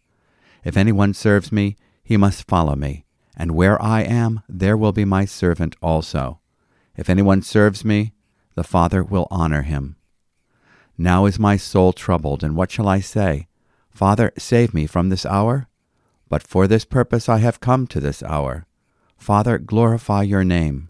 If 0.64 0.78
anyone 0.78 1.16
serves 1.16 1.52
me, 1.52 1.78
he 2.04 2.16
must 2.16 2.48
follow 2.48 2.76
me, 2.76 3.06
and 3.36 3.56
where 3.56 3.82
I 3.82 4.02
am, 4.02 4.44
there 4.48 4.78
will 4.78 4.92
be 4.92 5.04
my 5.04 5.26
servant 5.26 5.76
also. 5.82 6.42
If 6.96 7.10
anyone 7.10 7.42
serves 7.42 7.84
me, 7.84 8.14
the 8.54 8.64
Father 8.64 9.04
will 9.04 9.28
honor 9.32 9.64
him. 9.64 9.96
Now 10.98 11.26
is 11.26 11.40
my 11.40 11.58
soul 11.58 11.94
troubled, 11.94 12.44
and 12.44 12.56
what 12.56 12.72
shall 12.72 12.88
I 12.88 13.00
say? 13.00 13.48
Father, 13.90 14.32
save 14.38 14.74
me 14.74 14.88
from 14.88 15.10
this 15.10 15.26
hour? 15.26 15.68
But 16.30 16.44
for 16.44 16.68
this 16.68 16.86
purpose 16.86 17.30
I 17.30 17.38
have 17.40 17.60
come 17.60 17.88
to 17.88 18.00
this 18.00 18.24
hour. 18.24 18.66
Father, 19.18 19.58
glorify 19.58 20.24
your 20.24 20.44
name. 20.44 20.90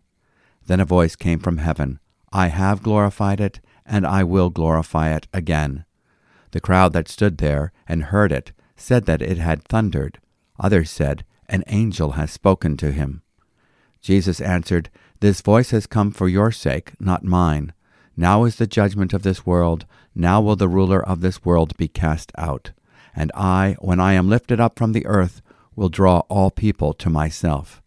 Then 0.65 0.79
a 0.79 0.85
voice 0.85 1.15
came 1.15 1.39
from 1.39 1.57
heaven 1.57 1.99
I 2.31 2.47
have 2.47 2.83
glorified 2.83 3.39
it, 3.39 3.61
and 3.85 4.05
I 4.05 4.25
will 4.25 4.49
glorify 4.49 5.15
it 5.15 5.27
again. 5.33 5.85
The 6.51 6.59
crowd 6.59 6.91
that 6.91 7.07
stood 7.07 7.37
there 7.37 7.71
and 7.87 8.03
heard 8.03 8.33
it 8.33 8.51
said 8.75 9.05
that 9.05 9.21
it 9.21 9.37
had 9.37 9.63
thundered. 9.63 10.19
Others 10.59 10.91
said, 10.91 11.23
An 11.47 11.63
angel 11.67 12.11
has 12.13 12.31
spoken 12.31 12.75
to 12.77 12.91
him. 12.91 13.21
Jesus 14.01 14.41
answered, 14.41 14.89
This 15.21 15.39
voice 15.39 15.71
has 15.71 15.87
come 15.87 16.11
for 16.11 16.27
your 16.27 16.51
sake, 16.51 16.91
not 16.99 17.23
mine. 17.23 17.73
Now 18.17 18.45
is 18.45 18.55
the 18.55 18.67
judgment 18.67 19.13
of 19.13 19.23
this 19.23 19.45
world. 19.45 19.85
Now 20.13 20.39
will 20.41 20.55
the 20.55 20.69
ruler 20.69 21.05
of 21.05 21.21
this 21.21 21.43
world 21.43 21.75
be 21.77 21.87
cast 21.87 22.31
out. 22.37 22.71
And 23.15 23.31
I, 23.35 23.75
when 23.79 23.99
I 23.99 24.13
am 24.13 24.29
lifted 24.29 24.59
up 24.59 24.77
from 24.77 24.93
the 24.93 25.05
earth, 25.05 25.41
will 25.75 25.89
draw 25.89 26.19
all 26.29 26.51
people 26.51 26.93
to 26.93 27.09
myself. 27.09 27.81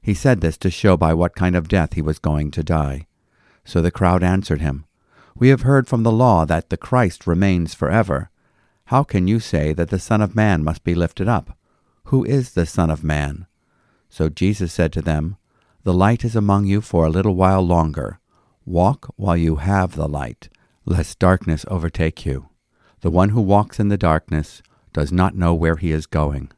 He 0.00 0.14
said 0.14 0.40
this 0.40 0.56
to 0.58 0.70
show 0.70 0.96
by 0.96 1.12
what 1.14 1.34
kind 1.34 1.56
of 1.56 1.68
death 1.68 1.94
he 1.94 2.02
was 2.02 2.18
going 2.18 2.50
to 2.52 2.62
die. 2.62 3.06
So 3.64 3.82
the 3.82 3.90
crowd 3.90 4.22
answered 4.22 4.60
him, 4.60 4.86
We 5.34 5.48
have 5.48 5.62
heard 5.62 5.88
from 5.88 6.04
the 6.04 6.12
law 6.12 6.46
that 6.46 6.70
the 6.70 6.76
Christ 6.76 7.26
remains 7.26 7.74
forever. 7.74 8.30
How 8.86 9.02
can 9.02 9.26
you 9.26 9.40
say 9.40 9.72
that 9.72 9.90
the 9.90 9.98
Son 9.98 10.22
of 10.22 10.36
Man 10.36 10.62
must 10.62 10.84
be 10.84 10.94
lifted 10.94 11.28
up? 11.28 11.58
Who 12.04 12.24
is 12.24 12.52
the 12.52 12.66
Son 12.66 12.88
of 12.88 13.02
Man? 13.02 13.46
So 14.08 14.28
Jesus 14.28 14.72
said 14.72 14.92
to 14.92 15.02
them, 15.02 15.36
The 15.82 15.92
light 15.92 16.24
is 16.24 16.36
among 16.36 16.66
you 16.66 16.80
for 16.80 17.04
a 17.04 17.10
little 17.10 17.34
while 17.34 17.62
longer. 17.62 18.20
Walk 18.66 19.14
while 19.14 19.36
you 19.36 19.56
have 19.56 19.94
the 19.94 20.08
light, 20.08 20.48
lest 20.84 21.20
darkness 21.20 21.64
overtake 21.68 22.26
you. 22.26 22.48
The 23.00 23.10
one 23.10 23.28
who 23.28 23.40
walks 23.40 23.78
in 23.78 23.88
the 23.88 23.96
darkness 23.96 24.60
does 24.92 25.12
not 25.12 25.36
know 25.36 25.54
where 25.54 25.76
he 25.76 25.92
is 25.92 26.06
going. 26.06 26.50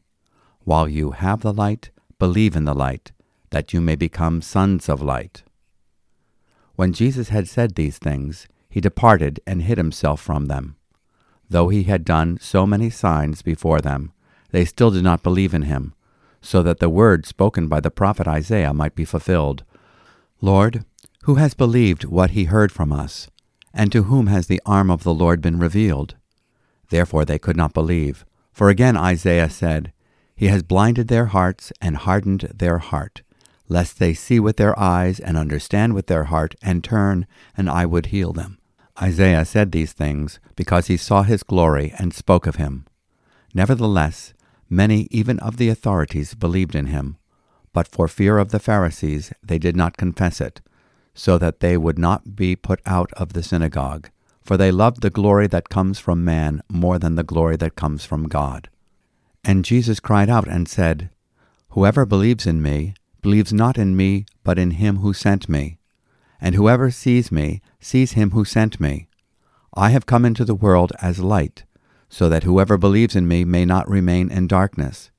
While 0.64 0.88
you 0.88 1.10
have 1.10 1.42
the 1.42 1.52
light, 1.52 1.90
believe 2.18 2.56
in 2.56 2.64
the 2.64 2.74
light 2.74 3.12
that 3.50 3.74
you 3.74 3.82
may 3.82 3.94
become 3.94 4.40
sons 4.40 4.88
of 4.88 5.02
light. 5.02 5.42
When 6.76 6.94
Jesus 6.94 7.28
had 7.28 7.46
said 7.46 7.74
these 7.74 7.98
things, 7.98 8.48
he 8.70 8.80
departed 8.80 9.40
and 9.46 9.62
hid 9.62 9.76
himself 9.76 10.18
from 10.18 10.46
them. 10.46 10.76
Though 11.50 11.68
he 11.68 11.82
had 11.82 12.06
done 12.06 12.38
so 12.40 12.66
many 12.66 12.88
signs 12.88 13.42
before 13.42 13.80
them, 13.80 14.12
they 14.50 14.64
still 14.64 14.90
did 14.90 15.04
not 15.04 15.22
believe 15.22 15.52
in 15.52 15.62
him, 15.62 15.92
so 16.40 16.62
that 16.62 16.78
the 16.78 16.88
word 16.88 17.26
spoken 17.26 17.68
by 17.68 17.80
the 17.80 17.90
prophet 17.90 18.26
Isaiah 18.26 18.72
might 18.72 18.94
be 18.94 19.04
fulfilled 19.04 19.64
Lord, 20.40 20.84
who 21.24 21.36
has 21.36 21.54
believed 21.54 22.04
what 22.04 22.30
he 22.30 22.44
heard 22.44 22.72
from 22.72 22.92
us? 22.92 23.28
And 23.74 23.92
to 23.92 24.04
whom 24.04 24.28
has 24.28 24.46
the 24.46 24.62
arm 24.64 24.90
of 24.90 25.02
the 25.02 25.14
Lord 25.14 25.40
been 25.40 25.58
revealed? 25.58 26.16
Therefore 26.90 27.24
they 27.24 27.38
could 27.38 27.56
not 27.56 27.74
believe. 27.74 28.24
For 28.52 28.68
again 28.68 28.96
Isaiah 28.96 29.50
said, 29.50 29.92
He 30.34 30.46
has 30.46 30.62
blinded 30.62 31.08
their 31.08 31.26
hearts 31.26 31.72
and 31.80 31.96
hardened 31.96 32.52
their 32.54 32.78
heart 32.78 33.22
lest 33.68 33.98
they 33.98 34.14
see 34.14 34.40
with 34.40 34.56
their 34.56 34.78
eyes 34.78 35.20
and 35.20 35.36
understand 35.36 35.94
with 35.94 36.06
their 36.06 36.24
heart 36.24 36.54
and 36.62 36.82
turn, 36.82 37.26
and 37.56 37.68
I 37.68 37.86
would 37.86 38.06
heal 38.06 38.32
them. 38.32 38.58
Isaiah 39.00 39.44
said 39.44 39.70
these 39.70 39.92
things 39.92 40.40
because 40.56 40.86
he 40.86 40.96
saw 40.96 41.22
his 41.22 41.42
glory 41.42 41.92
and 41.98 42.12
spoke 42.12 42.46
of 42.46 42.56
him. 42.56 42.86
Nevertheless, 43.54 44.34
many 44.68 45.06
even 45.10 45.38
of 45.40 45.56
the 45.56 45.68
authorities 45.68 46.34
believed 46.34 46.74
in 46.74 46.86
him, 46.86 47.16
but 47.72 47.86
for 47.86 48.08
fear 48.08 48.38
of 48.38 48.50
the 48.50 48.58
Pharisees 48.58 49.32
they 49.42 49.58
did 49.58 49.76
not 49.76 49.96
confess 49.96 50.40
it, 50.40 50.60
so 51.18 51.36
that 51.36 51.58
they 51.58 51.76
would 51.76 51.98
not 51.98 52.36
be 52.36 52.54
put 52.54 52.80
out 52.86 53.12
of 53.14 53.32
the 53.32 53.42
synagogue, 53.42 54.08
for 54.40 54.56
they 54.56 54.70
loved 54.70 55.02
the 55.02 55.10
glory 55.10 55.48
that 55.48 55.68
comes 55.68 55.98
from 55.98 56.24
man 56.24 56.62
more 56.70 56.96
than 56.96 57.16
the 57.16 57.24
glory 57.24 57.56
that 57.56 57.74
comes 57.74 58.04
from 58.04 58.28
God. 58.28 58.68
And 59.44 59.64
Jesus 59.64 59.98
cried 59.98 60.30
out 60.30 60.46
and 60.46 60.68
said, 60.68 61.10
Whoever 61.70 62.06
believes 62.06 62.46
in 62.46 62.62
me, 62.62 62.94
believes 63.20 63.52
not 63.52 63.76
in 63.76 63.96
me, 63.96 64.26
but 64.44 64.60
in 64.60 64.70
him 64.70 64.98
who 64.98 65.12
sent 65.12 65.48
me. 65.48 65.78
And 66.40 66.54
whoever 66.54 66.88
sees 66.88 67.32
me 67.32 67.62
sees 67.80 68.12
him 68.12 68.30
who 68.30 68.44
sent 68.44 68.78
me. 68.78 69.08
I 69.74 69.90
have 69.90 70.06
come 70.06 70.24
into 70.24 70.44
the 70.44 70.54
world 70.54 70.92
as 71.02 71.18
light, 71.18 71.64
so 72.08 72.28
that 72.28 72.44
whoever 72.44 72.78
believes 72.78 73.16
in 73.16 73.26
me 73.26 73.44
may 73.44 73.64
not 73.64 73.90
remain 73.90 74.30
in 74.30 74.46
darkness. 74.46 75.10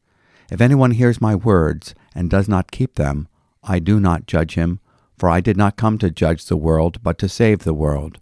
If 0.50 0.62
anyone 0.62 0.92
hears 0.92 1.20
my 1.20 1.36
words 1.36 1.94
and 2.16 2.30
does 2.30 2.48
not 2.48 2.72
keep 2.72 2.96
them, 2.96 3.28
I 3.64 3.80
do 3.80 4.00
not 4.00 4.28
judge 4.28 4.56
him, 4.56 4.80
for 5.20 5.30
I 5.30 5.42
did 5.42 5.58
not 5.58 5.76
come 5.76 5.98
to 5.98 6.10
judge 6.10 6.46
the 6.46 6.56
world, 6.56 7.04
but 7.04 7.18
to 7.20 7.28
save 7.28 7.60
the 7.60 7.74
world. 7.74 8.22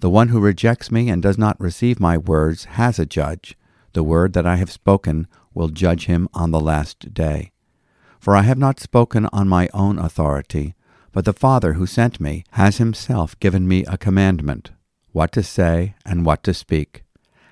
The 0.00 0.10
one 0.10 0.28
who 0.28 0.38
rejects 0.38 0.92
me 0.92 1.08
and 1.08 1.22
does 1.22 1.38
not 1.38 1.58
receive 1.58 1.98
my 1.98 2.18
words 2.18 2.64
has 2.64 2.98
a 2.98 3.06
judge. 3.06 3.56
The 3.94 4.02
word 4.02 4.34
that 4.34 4.46
I 4.46 4.56
have 4.56 4.70
spoken 4.70 5.26
will 5.54 5.68
judge 5.68 6.04
him 6.04 6.28
on 6.34 6.50
the 6.50 6.60
last 6.60 7.14
day. 7.14 7.52
For 8.20 8.36
I 8.36 8.42
have 8.42 8.58
not 8.58 8.78
spoken 8.78 9.26
on 9.32 9.48
my 9.48 9.70
own 9.72 9.98
authority, 9.98 10.74
but 11.12 11.24
the 11.24 11.32
Father 11.32 11.74
who 11.74 11.86
sent 11.86 12.20
me 12.20 12.44
has 12.50 12.76
himself 12.76 13.40
given 13.40 13.66
me 13.66 13.86
a 13.86 13.96
commandment, 13.96 14.72
what 15.12 15.32
to 15.32 15.42
say 15.42 15.94
and 16.04 16.26
what 16.26 16.42
to 16.42 16.52
speak. 16.52 17.04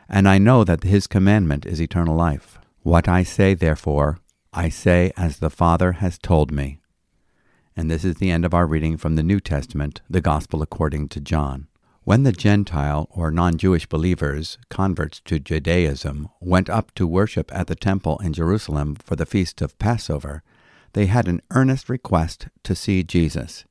And 0.06 0.28
I 0.28 0.36
know 0.36 0.64
that 0.64 0.82
his 0.82 1.06
commandment 1.06 1.64
is 1.64 1.80
eternal 1.80 2.16
life. 2.16 2.58
What 2.82 3.08
I 3.08 3.22
say, 3.22 3.54
therefore, 3.54 4.18
I 4.52 4.68
say 4.68 5.12
as 5.16 5.38
the 5.38 5.48
Father 5.48 5.92
has 5.92 6.18
told 6.18 6.52
me. 6.52 6.81
And 7.76 7.90
this 7.90 8.04
is 8.04 8.16
the 8.16 8.30
end 8.30 8.44
of 8.44 8.52
our 8.52 8.66
reading 8.66 8.96
from 8.96 9.16
the 9.16 9.22
New 9.22 9.40
Testament, 9.40 10.02
the 10.08 10.20
Gospel 10.20 10.62
according 10.62 11.08
to 11.08 11.20
John. 11.20 11.68
When 12.04 12.24
the 12.24 12.32
Gentile 12.32 13.08
or 13.10 13.30
non 13.30 13.56
Jewish 13.56 13.86
believers, 13.86 14.58
converts 14.68 15.20
to 15.26 15.38
Judaism, 15.38 16.28
went 16.40 16.68
up 16.68 16.92
to 16.96 17.06
worship 17.06 17.50
at 17.54 17.68
the 17.68 17.76
temple 17.76 18.18
in 18.18 18.32
Jerusalem 18.32 18.96
for 18.96 19.16
the 19.16 19.24
feast 19.24 19.62
of 19.62 19.78
Passover, 19.78 20.42
they 20.94 21.06
had 21.06 21.28
an 21.28 21.40
earnest 21.52 21.88
request 21.88 22.48
to 22.64 22.74
see 22.74 23.02
Jesus. 23.02 23.64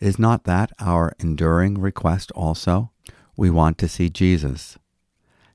Is 0.00 0.18
not 0.18 0.44
that 0.44 0.72
our 0.80 1.14
enduring 1.20 1.80
request 1.80 2.32
also? 2.32 2.90
We 3.36 3.50
want 3.50 3.78
to 3.78 3.88
see 3.88 4.08
Jesus. 4.08 4.78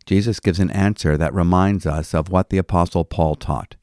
Jesus 0.05 0.39
gives 0.39 0.59
an 0.59 0.71
answer 0.71 1.17
that 1.17 1.33
reminds 1.33 1.85
us 1.85 2.13
of 2.13 2.29
what 2.29 2.49
the 2.49 2.57
Apostle 2.57 3.03
Paul 3.03 3.35
taught. 3.35 3.75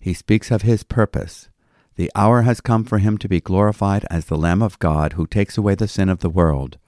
He 0.00 0.14
speaks 0.14 0.50
of 0.50 0.62
his 0.62 0.82
purpose. 0.82 1.48
The 1.96 2.10
hour 2.16 2.42
has 2.42 2.60
come 2.60 2.84
for 2.84 2.98
him 2.98 3.18
to 3.18 3.28
be 3.28 3.40
glorified 3.40 4.04
as 4.10 4.24
the 4.24 4.36
Lamb 4.36 4.62
of 4.62 4.78
God 4.78 5.12
who 5.12 5.26
takes 5.26 5.56
away 5.56 5.74
the 5.74 5.86
sin 5.86 6.08
of 6.08 6.18
the 6.20 6.30
world. 6.30 6.78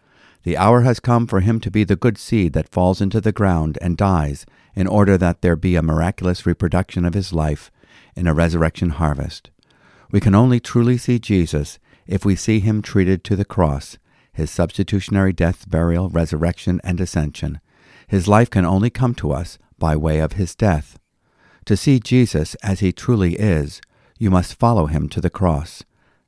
The 0.42 0.56
hour 0.56 0.82
has 0.82 1.00
come 1.00 1.26
for 1.26 1.40
him 1.40 1.60
to 1.60 1.70
be 1.70 1.84
the 1.84 1.96
good 1.96 2.18
seed 2.18 2.52
that 2.54 2.68
falls 2.68 3.00
into 3.00 3.20
the 3.20 3.32
ground 3.32 3.78
and 3.80 3.96
dies, 3.96 4.46
in 4.74 4.86
order 4.86 5.16
that 5.16 5.42
there 5.42 5.56
be 5.56 5.76
a 5.76 5.82
miraculous 5.82 6.44
reproduction 6.44 7.04
of 7.04 7.14
his 7.14 7.32
life 7.32 7.70
in 8.14 8.26
a 8.26 8.34
resurrection 8.34 8.90
harvest. 8.90 9.50
We 10.10 10.20
can 10.20 10.34
only 10.34 10.60
truly 10.60 10.98
see 10.98 11.18
Jesus 11.18 11.78
if 12.06 12.24
we 12.24 12.36
see 12.36 12.60
him 12.60 12.82
treated 12.82 13.24
to 13.24 13.36
the 13.36 13.44
cross, 13.44 13.98
his 14.32 14.50
substitutionary 14.50 15.32
death, 15.32 15.68
burial, 15.68 16.08
resurrection, 16.10 16.80
and 16.84 17.00
ascension. 17.00 17.60
His 18.06 18.28
life 18.28 18.50
can 18.50 18.64
only 18.64 18.90
come 18.90 19.14
to 19.16 19.32
us 19.32 19.58
by 19.78 19.96
way 19.96 20.18
of 20.20 20.34
his 20.34 20.54
death. 20.54 20.98
To 21.64 21.76
see 21.76 21.98
Jesus 21.98 22.54
as 22.56 22.80
he 22.80 22.92
truly 22.92 23.34
is, 23.34 23.80
you 24.18 24.30
must 24.30 24.58
follow 24.58 24.86
him 24.86 25.08
to 25.10 25.20
the 25.20 25.30
cross. 25.30 25.82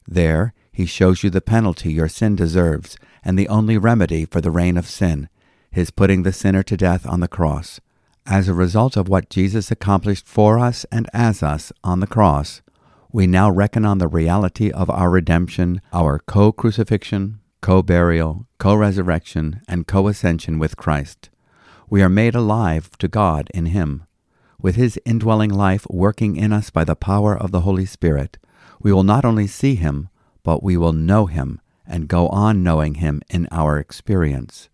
There, 0.06 0.54
he 0.72 0.86
shows 0.86 1.22
you 1.22 1.30
the 1.30 1.40
penalty 1.40 1.92
your 1.92 2.08
sin 2.08 2.36
deserves 2.36 2.96
and 3.24 3.38
the 3.38 3.48
only 3.48 3.76
remedy 3.76 4.24
for 4.24 4.40
the 4.40 4.50
reign 4.50 4.76
of 4.76 4.86
sin, 4.86 5.28
his 5.70 5.90
putting 5.90 6.22
the 6.22 6.32
sinner 6.32 6.62
to 6.62 6.76
death 6.76 7.06
on 7.06 7.20
the 7.20 7.28
cross. 7.28 7.80
As 8.26 8.48
a 8.48 8.54
result 8.54 8.96
of 8.96 9.08
what 9.08 9.30
Jesus 9.30 9.70
accomplished 9.70 10.26
for 10.26 10.58
us 10.58 10.84
and 10.92 11.08
as 11.12 11.42
us 11.42 11.72
on 11.82 12.00
the 12.00 12.06
cross, 12.06 12.62
we 13.10 13.26
now 13.26 13.50
reckon 13.50 13.86
on 13.86 13.98
the 13.98 14.08
reality 14.08 14.70
of 14.70 14.90
our 14.90 15.10
redemption, 15.10 15.80
our 15.92 16.18
co 16.18 16.52
crucifixion, 16.52 17.40
co 17.62 17.82
burial, 17.82 18.46
co 18.58 18.74
resurrection, 18.74 19.62
and 19.66 19.86
co 19.86 20.08
ascension 20.08 20.58
with 20.58 20.76
Christ. 20.76 21.30
We 21.88 22.02
are 22.02 22.10
made 22.10 22.34
alive 22.34 22.90
to 22.98 23.08
God 23.08 23.48
in 23.54 23.66
Him. 23.66 24.04
With 24.60 24.74
His 24.74 24.98
indwelling 25.04 25.50
life 25.50 25.86
working 25.88 26.34
in 26.34 26.52
us 26.52 26.68
by 26.70 26.82
the 26.82 26.96
power 26.96 27.36
of 27.36 27.52
the 27.52 27.60
Holy 27.60 27.86
Spirit, 27.86 28.38
we 28.80 28.92
will 28.92 29.04
not 29.04 29.24
only 29.24 29.46
see 29.46 29.76
Him, 29.76 30.08
but 30.42 30.64
we 30.64 30.76
will 30.76 30.92
know 30.92 31.26
Him 31.26 31.60
and 31.86 32.08
go 32.08 32.28
on 32.28 32.64
knowing 32.64 32.94
Him 32.94 33.22
in 33.30 33.46
our 33.52 33.78
experience. 33.78 34.68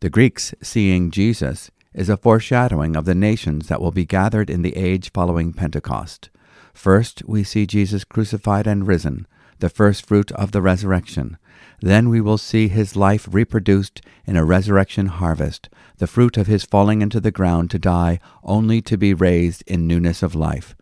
The 0.00 0.10
Greeks 0.10 0.54
seeing 0.60 1.12
Jesus 1.12 1.70
is 1.94 2.08
a 2.08 2.16
foreshadowing 2.16 2.96
of 2.96 3.04
the 3.04 3.14
nations 3.14 3.68
that 3.68 3.80
will 3.80 3.92
be 3.92 4.04
gathered 4.04 4.50
in 4.50 4.62
the 4.62 4.76
age 4.76 5.12
following 5.12 5.52
Pentecost. 5.52 6.28
First, 6.74 7.22
we 7.24 7.44
see 7.44 7.64
Jesus 7.64 8.02
crucified 8.02 8.66
and 8.66 8.88
risen, 8.88 9.28
the 9.60 9.68
first 9.68 10.04
fruit 10.04 10.32
of 10.32 10.50
the 10.50 10.62
resurrection. 10.62 11.36
Then 11.82 12.08
we 12.08 12.20
will 12.20 12.38
see 12.38 12.68
his 12.68 12.94
life 12.94 13.26
reproduced 13.28 14.02
in 14.24 14.36
a 14.36 14.44
resurrection 14.44 15.06
harvest, 15.06 15.68
the 15.96 16.06
fruit 16.06 16.36
of 16.36 16.46
his 16.46 16.64
falling 16.64 17.02
into 17.02 17.20
the 17.20 17.32
ground 17.32 17.72
to 17.72 17.78
die, 17.78 18.20
only 18.44 18.80
to 18.82 18.96
be 18.96 19.12
raised 19.12 19.64
in 19.66 19.88
newness 19.88 20.22
of 20.22 20.36
life. 20.36 20.76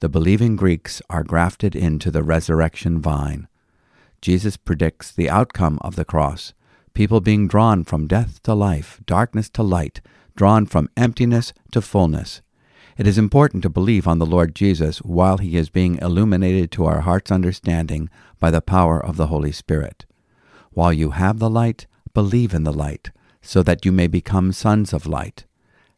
The 0.00 0.08
believing 0.08 0.56
Greeks 0.56 1.00
are 1.08 1.22
grafted 1.22 1.76
into 1.76 2.10
the 2.10 2.24
resurrection 2.24 3.00
vine. 3.00 3.46
Jesus 4.20 4.56
predicts 4.56 5.12
the 5.12 5.30
outcome 5.30 5.78
of 5.82 5.94
the 5.94 6.04
cross 6.04 6.52
people 6.92 7.20
being 7.20 7.46
drawn 7.46 7.84
from 7.84 8.08
death 8.08 8.42
to 8.42 8.52
life, 8.52 9.00
darkness 9.06 9.48
to 9.48 9.62
light, 9.62 10.00
drawn 10.34 10.66
from 10.66 10.90
emptiness 10.96 11.52
to 11.70 11.80
fullness. 11.80 12.42
It 12.98 13.06
is 13.06 13.16
important 13.16 13.62
to 13.62 13.70
believe 13.70 14.08
on 14.08 14.18
the 14.18 14.26
Lord 14.26 14.56
Jesus 14.56 14.98
while 14.98 15.38
he 15.38 15.56
is 15.56 15.70
being 15.70 15.96
illuminated 15.98 16.72
to 16.72 16.86
our 16.86 17.02
heart's 17.02 17.30
understanding 17.30 18.10
by 18.40 18.50
the 18.50 18.60
power 18.60 18.98
of 18.98 19.16
the 19.16 19.28
Holy 19.28 19.52
Spirit. 19.52 20.04
While 20.72 20.92
you 20.92 21.10
have 21.10 21.38
the 21.38 21.50
light, 21.50 21.86
believe 22.14 22.54
in 22.54 22.64
the 22.64 22.72
light, 22.72 23.10
so 23.42 23.62
that 23.62 23.84
you 23.84 23.92
may 23.92 24.06
become 24.06 24.52
sons 24.52 24.92
of 24.92 25.06
light. 25.06 25.44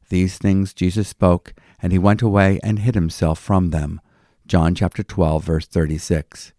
These 0.08 0.38
things 0.38 0.74
Jesus 0.74 1.08
spoke, 1.08 1.54
and 1.80 1.92
he 1.92 1.98
went 1.98 2.22
away 2.22 2.60
and 2.62 2.78
hid 2.78 2.94
himself 2.94 3.38
from 3.38 3.70
them. 3.70 4.00
John 4.46 4.74
chapter 4.74 5.02
12 5.02 5.44
verse 5.44 5.66
36. 5.66 6.52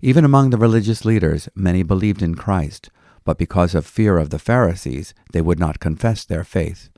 Even 0.00 0.24
among 0.24 0.50
the 0.50 0.58
religious 0.58 1.04
leaders, 1.04 1.48
many 1.54 1.82
believed 1.82 2.22
in 2.22 2.34
Christ, 2.34 2.90
but 3.24 3.38
because 3.38 3.74
of 3.74 3.86
fear 3.86 4.18
of 4.18 4.30
the 4.30 4.38
Pharisees, 4.38 5.14
they 5.32 5.40
would 5.40 5.60
not 5.60 5.78
confess 5.78 6.24
their 6.24 6.44
faith. 6.44 6.90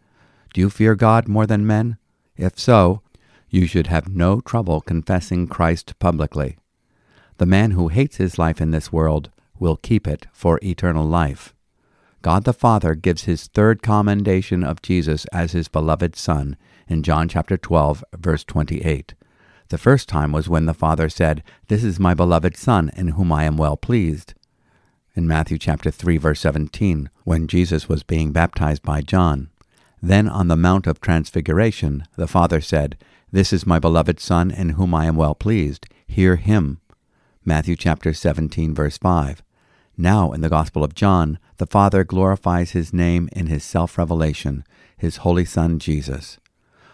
Do 0.54 0.60
you 0.60 0.70
fear 0.70 0.94
God 0.94 1.28
more 1.28 1.46
than 1.46 1.66
men? 1.66 1.98
If 2.36 2.58
so, 2.58 3.02
you 3.50 3.66
should 3.66 3.88
have 3.88 4.08
no 4.08 4.40
trouble 4.40 4.80
confessing 4.80 5.46
Christ 5.46 5.98
publicly. 5.98 6.56
The 7.36 7.46
man 7.46 7.72
who 7.72 7.88
hates 7.88 8.16
his 8.16 8.38
life 8.38 8.60
in 8.60 8.70
this 8.70 8.92
world 8.92 9.30
will 9.58 9.76
keep 9.76 10.06
it 10.06 10.26
for 10.32 10.58
eternal 10.62 11.06
life. 11.06 11.54
God 12.22 12.44
the 12.44 12.52
Father 12.52 12.94
gives 12.94 13.24
his 13.24 13.48
third 13.48 13.82
commendation 13.82 14.64
of 14.64 14.82
Jesus 14.82 15.26
as 15.26 15.52
his 15.52 15.68
beloved 15.68 16.16
Son 16.16 16.56
in 16.88 17.02
John 17.02 17.28
chapter 17.28 17.56
12, 17.56 18.02
verse 18.14 18.44
28. 18.44 19.14
The 19.68 19.78
first 19.78 20.08
time 20.08 20.32
was 20.32 20.48
when 20.48 20.66
the 20.66 20.74
Father 20.74 21.08
said, 21.08 21.42
This 21.68 21.84
is 21.84 22.00
my 22.00 22.14
beloved 22.14 22.56
Son, 22.56 22.90
in 22.96 23.08
whom 23.08 23.32
I 23.32 23.44
am 23.44 23.56
well 23.56 23.76
pleased. 23.76 24.34
In 25.14 25.26
Matthew 25.26 25.58
chapter 25.58 25.90
3, 25.90 26.16
verse 26.16 26.40
17, 26.40 27.10
when 27.24 27.46
Jesus 27.46 27.88
was 27.88 28.02
being 28.02 28.32
baptized 28.32 28.82
by 28.82 29.00
John. 29.00 29.50
Then 30.02 30.28
on 30.28 30.48
the 30.48 30.56
Mount 30.56 30.86
of 30.86 31.00
Transfiguration, 31.00 32.04
the 32.16 32.26
Father 32.26 32.60
said, 32.60 32.98
This 33.32 33.52
is 33.52 33.66
my 33.66 33.78
beloved 33.78 34.20
Son, 34.20 34.50
in 34.50 34.70
whom 34.70 34.94
I 34.94 35.06
am 35.06 35.16
well 35.16 35.34
pleased. 35.34 35.86
Hear 36.06 36.36
him. 36.36 36.80
Matthew 37.44 37.76
chapter 37.76 38.12
17, 38.12 38.74
verse 38.74 38.98
5. 38.98 39.42
Now, 39.96 40.32
in 40.32 40.40
the 40.40 40.48
Gospel 40.48 40.82
of 40.82 40.94
John, 40.94 41.38
the 41.58 41.66
Father 41.66 42.04
glorifies 42.04 42.72
his 42.72 42.92
name 42.92 43.28
in 43.32 43.46
his 43.46 43.64
self 43.64 43.96
revelation, 43.96 44.64
his 44.96 45.18
Holy 45.18 45.44
Son 45.44 45.78
Jesus. 45.78 46.38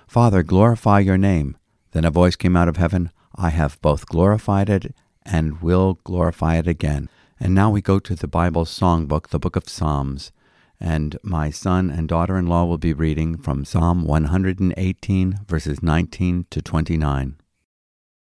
Father, 0.07 0.43
glorify 0.43 1.01
your 1.01 1.19
name. 1.19 1.57
Then 1.93 2.05
a 2.05 2.11
voice 2.11 2.37
came 2.37 2.57
out 2.57 2.69
of 2.69 2.77
heaven 2.77 3.11
I 3.35 3.51
have 3.51 3.81
both 3.81 4.07
glorified 4.07 4.69
it 4.69 4.95
and 5.25 5.63
will 5.63 6.01
glorify 6.05 6.57
it 6.57 6.67
again. 6.67 7.09
And 7.39 7.55
now 7.55 7.71
we 7.71 7.81
go 7.81 7.99
to 8.01 8.15
the 8.15 8.29
Bible 8.29 8.65
songbook, 8.65 9.29
the 9.29 9.39
book 9.39 9.57
of 9.57 9.69
Psalms 9.69 10.33
and 10.81 11.19
my 11.23 11.51
son 11.51 11.91
and 11.91 12.09
daughter 12.09 12.39
in 12.39 12.47
law 12.47 12.65
will 12.65 12.79
be 12.79 12.95
reading 12.95 13.37
from 13.37 13.67
Psalm 13.67 14.05
118, 14.05 15.41
verses 15.47 15.83
19 15.83 16.47
to 16.49 16.63
29. 16.63 17.37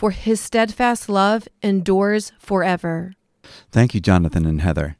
for 0.00 0.12
his 0.12 0.40
steadfast 0.40 1.10
love 1.10 1.46
endures 1.62 2.32
forever. 2.38 3.12
Thank 3.70 3.92
you, 3.92 4.00
Jonathan 4.00 4.46
and 4.46 4.62
Heather. 4.62 4.96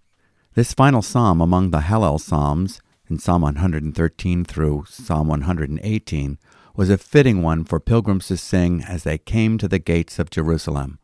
This 0.52 0.74
final 0.74 1.00
psalm 1.00 1.40
among 1.40 1.70
the 1.70 1.80
Hallel 1.88 2.20
Psalms, 2.20 2.82
in 3.08 3.18
Psalm 3.18 3.40
113 3.40 4.44
through 4.44 4.84
Psalm 4.86 5.28
118, 5.28 6.36
was 6.76 6.90
a 6.90 6.98
fitting 6.98 7.40
one 7.40 7.64
for 7.64 7.80
pilgrims 7.80 8.26
to 8.26 8.36
sing 8.36 8.84
as 8.86 9.04
they 9.04 9.16
came 9.16 9.56
to 9.56 9.68
the 9.68 9.78
gates 9.78 10.18
of 10.18 10.28
Jerusalem. 10.28 10.98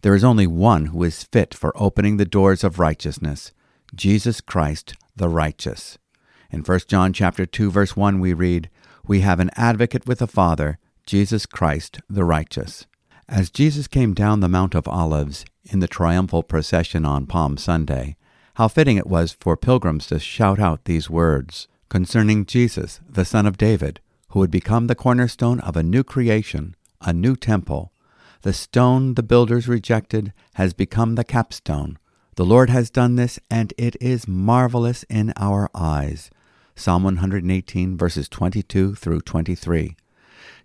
There 0.00 0.14
is 0.14 0.24
only 0.24 0.46
one 0.46 0.86
who 0.86 1.02
is 1.02 1.24
fit 1.24 1.52
for 1.52 1.76
opening 1.76 2.16
the 2.16 2.24
doors 2.24 2.64
of 2.64 2.78
righteousness, 2.78 3.52
Jesus 3.94 4.40
Christ, 4.40 4.94
the 5.14 5.28
righteous. 5.28 5.98
In 6.50 6.62
1 6.62 6.80
John 6.88 7.12
chapter 7.12 7.44
2 7.44 7.70
verse 7.70 7.94
1 7.94 8.18
we 8.18 8.32
read, 8.32 8.70
"We 9.06 9.20
have 9.20 9.40
an 9.40 9.50
advocate 9.56 10.06
with 10.06 10.20
the 10.20 10.26
Father, 10.26 10.78
Jesus 11.04 11.44
Christ 11.44 12.00
the 12.08 12.24
righteous." 12.24 12.86
As 13.28 13.50
Jesus 13.50 13.88
came 13.88 14.14
down 14.14 14.38
the 14.38 14.48
Mount 14.48 14.76
of 14.76 14.86
Olives 14.86 15.44
in 15.64 15.80
the 15.80 15.88
triumphal 15.88 16.44
procession 16.44 17.04
on 17.04 17.26
Palm 17.26 17.56
Sunday, 17.56 18.16
how 18.54 18.68
fitting 18.68 18.96
it 18.98 19.08
was 19.08 19.32
for 19.32 19.56
pilgrims 19.56 20.06
to 20.06 20.20
shout 20.20 20.60
out 20.60 20.84
these 20.84 21.10
words 21.10 21.66
concerning 21.88 22.46
Jesus, 22.46 23.00
the 23.08 23.24
Son 23.24 23.44
of 23.44 23.58
David, 23.58 23.98
who 24.28 24.38
would 24.38 24.50
become 24.50 24.86
the 24.86 24.94
cornerstone 24.94 25.58
of 25.60 25.76
a 25.76 25.82
new 25.82 26.04
creation, 26.04 26.76
a 27.00 27.12
new 27.12 27.34
temple. 27.34 27.90
The 28.42 28.52
stone 28.52 29.14
the 29.14 29.24
builders 29.24 29.66
rejected 29.66 30.32
has 30.54 30.72
become 30.72 31.16
the 31.16 31.24
capstone, 31.24 31.98
the 32.36 32.44
Lord 32.44 32.70
has 32.70 32.90
done 32.90 33.16
this, 33.16 33.40
and 33.50 33.74
it 33.76 33.96
is 34.00 34.28
marvelous 34.28 35.02
in 35.04 35.32
our 35.36 35.68
eyes. 35.74 36.30
Psalm 36.76 37.02
118, 37.02 37.96
verses 37.96 38.28
22 38.28 38.94
through 38.94 39.22
23. 39.22 39.96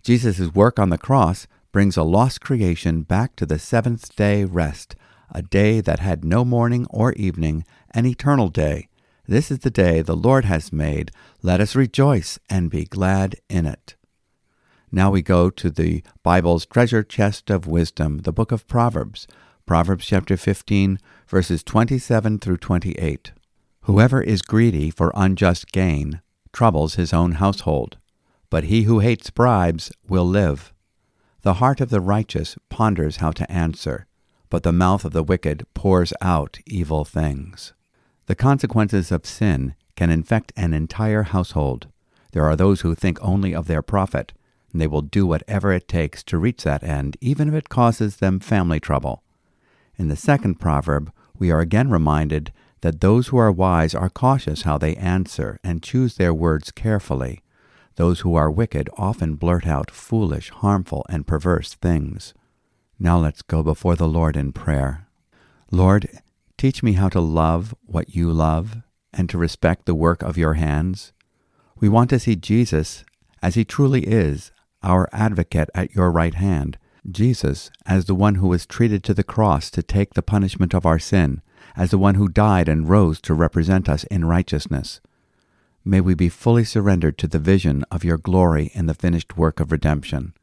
Jesus' 0.04 0.54
work 0.54 0.78
on 0.78 0.90
the 0.90 0.98
cross 0.98 1.48
brings 1.72 1.98
a 1.98 2.04
lost 2.04 2.42
creation 2.42 3.02
back 3.04 3.36
to 3.36 3.46
the 3.46 3.60
seventh 3.60 4.16
day 4.16 4.44
rest, 4.44 4.96
a 5.32 5.42
day 5.42 5.82
that 5.82 6.00
had 6.00 6.26
no 6.26 6.44
morning 6.44 6.86
or 6.90 7.14
evening, 7.14 7.66
an 7.92 8.06
eternal 8.06 8.50
day. 8.50 8.88
This 9.28 9.50
is 9.52 9.60
the 9.60 9.70
day 9.70 10.02
the 10.02 10.16
Lord 10.16 10.46
has 10.46 10.74
made. 10.74 11.12
Let 11.42 11.62
us 11.62 11.76
rejoice 11.76 12.38
and 12.50 12.70
be 12.70 12.86
glad 12.86 13.36
in 13.50 13.66
it. 13.66 13.96
Now 14.92 15.10
we 15.10 15.22
go 15.22 15.50
to 15.50 15.70
the 15.70 16.04
Bible's 16.22 16.66
treasure 16.66 17.04
chest 17.04 17.50
of 17.50 17.66
wisdom, 17.66 18.20
the 18.20 18.34
book 18.34 18.52
of 18.52 18.68
Proverbs, 18.68 19.26
Proverbs 19.66 20.06
chapter 20.06 20.36
15, 20.36 21.00
verses 21.28 21.64
27 21.64 22.40
through 22.40 22.58
28. 22.58 23.32
Whoever 23.84 24.22
is 24.22 24.42
greedy 24.42 24.92
for 24.92 25.14
unjust 25.16 25.72
gain 25.72 26.22
troubles 26.52 26.96
his 26.96 27.14
own 27.14 27.34
household, 27.34 27.98
but 28.50 28.66
he 28.66 28.84
who 28.84 29.00
hates 29.00 29.30
bribes 29.30 29.92
will 30.10 30.26
live. 30.26 30.74
The 31.44 31.56
heart 31.56 31.82
of 31.82 31.90
the 31.90 32.02
righteous 32.02 32.56
ponders 32.70 33.18
how 33.18 33.32
to 33.32 33.52
answer, 33.52 34.06
but 34.52 34.62
the 34.62 34.72
mouth 34.72 35.04
of 35.04 35.12
the 35.12 35.24
wicked 35.24 35.66
pours 35.74 36.14
out 36.22 36.60
evil 36.68 37.04
things. 37.04 37.74
The 38.28 38.36
consequences 38.36 39.12
of 39.12 39.26
sin 39.26 39.74
can 39.96 40.12
infect 40.12 40.54
an 40.56 40.74
entire 40.74 41.24
household. 41.24 41.88
There 42.34 42.46
are 42.46 42.56
those 42.56 42.82
who 42.82 42.94
think 42.94 43.18
only 43.24 43.56
of 43.56 43.66
their 43.66 43.82
profit, 43.82 44.34
and 44.72 44.80
they 44.80 44.86
will 44.86 45.02
do 45.02 45.26
whatever 45.26 45.72
it 45.74 45.88
takes 45.88 46.22
to 46.26 46.38
reach 46.38 46.64
that 46.64 46.84
end, 46.84 47.18
even 47.22 47.48
if 47.50 47.56
it 47.56 47.70
causes 47.70 48.18
them 48.18 48.40
family 48.40 48.80
trouble. 48.80 49.24
In 49.98 50.10
the 50.10 50.16
second 50.16 50.60
proverb, 50.60 51.12
we 51.40 51.50
are 51.50 51.60
again 51.60 51.90
reminded 51.90 52.54
that 52.82 53.02
those 53.02 53.30
who 53.30 53.38
are 53.38 53.52
wise 53.52 53.96
are 53.96 54.10
cautious 54.10 54.62
how 54.62 54.78
they 54.78 54.96
answer 54.96 55.60
and 55.64 55.82
choose 55.82 56.16
their 56.16 56.34
words 56.34 56.70
carefully. 56.70 57.42
Those 57.96 58.22
who 58.22 58.36
are 58.36 58.50
wicked 58.50 58.90
often 58.98 59.36
blurt 59.36 59.68
out 59.68 59.92
foolish, 59.92 60.50
harmful, 60.50 61.06
and 61.10 61.28
perverse 61.28 61.74
things. 61.74 62.34
Now 63.00 63.18
let's 63.20 63.42
go 63.42 63.64
before 63.64 63.96
the 63.96 64.08
Lord 64.08 64.38
in 64.38 64.54
prayer. 64.54 65.08
Lord, 65.72 66.08
teach 66.58 66.84
me 66.84 66.94
how 66.94 67.10
to 67.10 67.20
love 67.20 67.76
what 67.86 68.16
you 68.16 68.32
love 68.32 68.78
and 69.14 69.30
to 69.30 69.38
respect 69.38 69.86
the 69.86 69.96
work 69.96 70.22
of 70.22 70.38
your 70.38 70.54
hands. 70.54 71.12
We 71.80 71.90
want 71.90 72.10
to 72.12 72.20
see 72.20 72.36
Jesus 72.36 73.04
as 73.42 73.56
he 73.56 73.66
truly 73.66 74.02
is, 74.02 74.52
our 74.84 75.10
advocate 75.12 75.70
at 75.74 75.96
your 75.96 76.12
right 76.12 76.36
hand, 76.36 76.78
Jesus 77.10 77.72
as 77.86 78.06
the 78.06 78.16
one 78.16 78.36
who 78.36 78.48
was 78.48 78.66
treated 78.66 79.04
to 79.04 79.14
the 79.14 79.24
cross 79.24 79.72
to 79.72 79.82
take 79.82 80.14
the 80.14 80.22
punishment 80.22 80.74
of 80.74 80.86
our 80.86 81.00
sin, 81.00 81.42
as 81.76 81.92
the 81.92 81.98
one 81.98 82.16
who 82.16 82.28
died 82.28 82.70
and 82.70 82.90
rose 82.90 83.20
to 83.22 83.34
represent 83.34 83.90
us 83.90 84.04
in 84.06 84.26
righteousness. 84.26 85.02
May 85.84 86.00
we 86.00 86.14
be 86.14 86.30
fully 86.30 86.64
surrendered 86.64 87.18
to 87.18 87.28
the 87.28 87.40
vision 87.40 87.84
of 87.92 88.04
your 88.04 88.18
glory 88.18 88.72
in 88.74 88.86
the 88.86 88.94
finished 88.94 89.36
work 89.36 89.60
of 89.60 89.72
redemption. 89.72 90.34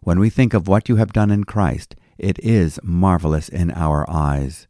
When 0.00 0.20
we 0.20 0.30
think 0.30 0.54
of 0.54 0.68
what 0.68 0.88
you 0.88 0.96
have 0.96 1.12
done 1.12 1.30
in 1.30 1.44
Christ, 1.44 1.96
it 2.16 2.38
is 2.38 2.78
marvelous 2.82 3.48
in 3.48 3.72
our 3.72 4.08
eyes. 4.08 4.68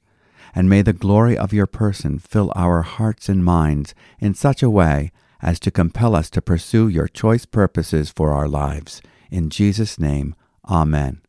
And 0.54 0.68
may 0.68 0.82
the 0.82 0.94
glory 0.94 1.36
of 1.36 1.52
your 1.52 1.66
person 1.66 2.18
fill 2.18 2.52
our 2.56 2.82
hearts 2.82 3.28
and 3.28 3.44
minds 3.44 3.94
in 4.18 4.34
such 4.34 4.62
a 4.62 4.70
way 4.70 5.12
as 5.42 5.60
to 5.60 5.70
compel 5.70 6.16
us 6.16 6.30
to 6.30 6.42
pursue 6.42 6.88
your 6.88 7.06
choice 7.06 7.44
purposes 7.44 8.10
for 8.10 8.32
our 8.32 8.48
lives. 8.48 9.02
In 9.30 9.50
Jesus' 9.50 9.98
name, 9.98 10.34
Amen. 10.68 11.20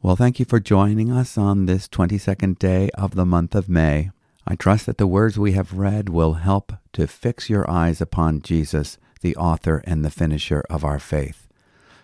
Well, 0.00 0.16
thank 0.16 0.38
you 0.38 0.44
for 0.44 0.60
joining 0.60 1.10
us 1.10 1.36
on 1.36 1.66
this 1.66 1.88
22nd 1.88 2.58
day 2.58 2.88
of 2.94 3.16
the 3.16 3.26
month 3.26 3.54
of 3.54 3.68
May. 3.68 4.10
I 4.46 4.54
trust 4.54 4.86
that 4.86 4.96
the 4.96 5.06
words 5.06 5.38
we 5.38 5.52
have 5.52 5.74
read 5.74 6.08
will 6.08 6.34
help 6.34 6.72
to 6.98 7.06
fix 7.06 7.48
your 7.48 7.70
eyes 7.70 8.00
upon 8.00 8.42
Jesus, 8.42 8.98
the 9.20 9.36
author 9.36 9.84
and 9.84 10.04
the 10.04 10.10
finisher 10.10 10.64
of 10.68 10.84
our 10.84 10.98
faith. 10.98 11.46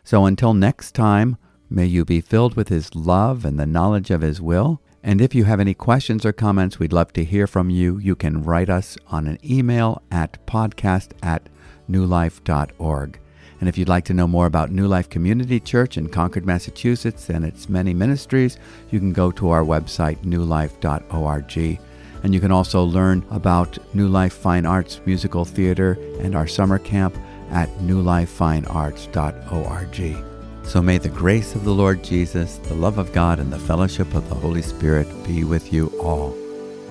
So 0.05 0.25
until 0.25 0.55
next 0.55 0.95
time, 0.95 1.37
may 1.69 1.85
you 1.85 2.05
be 2.05 2.21
filled 2.21 2.55
with 2.55 2.69
His 2.69 2.95
love 2.95 3.45
and 3.45 3.59
the 3.59 3.67
knowledge 3.67 4.13
of 4.13 4.21
His 4.21 4.41
will. 4.41 4.81
And 5.03 5.21
if 5.21 5.35
you 5.35 5.47
have 5.47 5.59
any 5.59 5.75
questions 5.75 6.25
or 6.25 6.33
comments, 6.33 6.79
we'd 6.79 6.93
love 6.93 7.13
to 7.15 7.25
hear 7.25 7.49
from 7.49 7.71
you. 7.71 7.99
You 7.99 8.15
can 8.15 8.45
write 8.45 8.71
us 8.71 8.97
on 9.09 9.27
an 9.27 9.41
email 9.45 10.01
at 10.13 10.47
podcast 10.47 11.11
at 11.25 11.49
newlife.org. 11.91 13.19
And 13.59 13.69
if 13.69 13.77
you'd 13.77 13.89
like 13.89 14.05
to 14.05 14.15
know 14.15 14.29
more 14.29 14.47
about 14.47 14.71
New 14.71 14.87
Life 14.87 15.09
Community 15.09 15.59
Church 15.59 15.99
in 15.99 16.09
Concord, 16.09 16.47
Massachusetts, 16.47 17.31
and 17.31 17.45
its 17.45 17.69
many 17.69 17.95
ministries, 17.95 18.59
you 18.93 19.01
can 19.01 19.13
go 19.13 19.33
to 19.33 19.51
our 19.51 19.65
website, 19.65 20.19
newlife.org. 20.19 21.81
And 22.25 22.35
you 22.35 22.41
can 22.41 22.51
also 22.51 22.83
learn 22.83 23.25
about 23.31 23.79
New 23.95 24.09
Life 24.09 24.33
Fine 24.33 24.67
Arts 24.67 25.01
Musical 25.05 25.45
Theater 25.45 25.99
and 26.21 26.35
our 26.35 26.47
summer 26.47 26.79
camp 26.79 27.15
at 27.51 27.69
newlifefinearts.org. 27.81 30.67
So 30.67 30.81
may 30.81 30.97
the 30.97 31.11
grace 31.11 31.55
of 31.55 31.65
the 31.65 31.75
Lord 31.75 32.03
Jesus, 32.03 32.57
the 32.57 32.73
love 32.75 32.97
of 32.97 33.13
God, 33.13 33.39
and 33.39 33.53
the 33.53 33.59
fellowship 33.59 34.15
of 34.15 34.27
the 34.31 34.35
Holy 34.35 34.63
Spirit 34.63 35.07
be 35.27 35.45
with 35.45 35.71
you 35.73 35.89
all. 36.01 36.35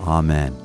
Amen. 0.08 0.63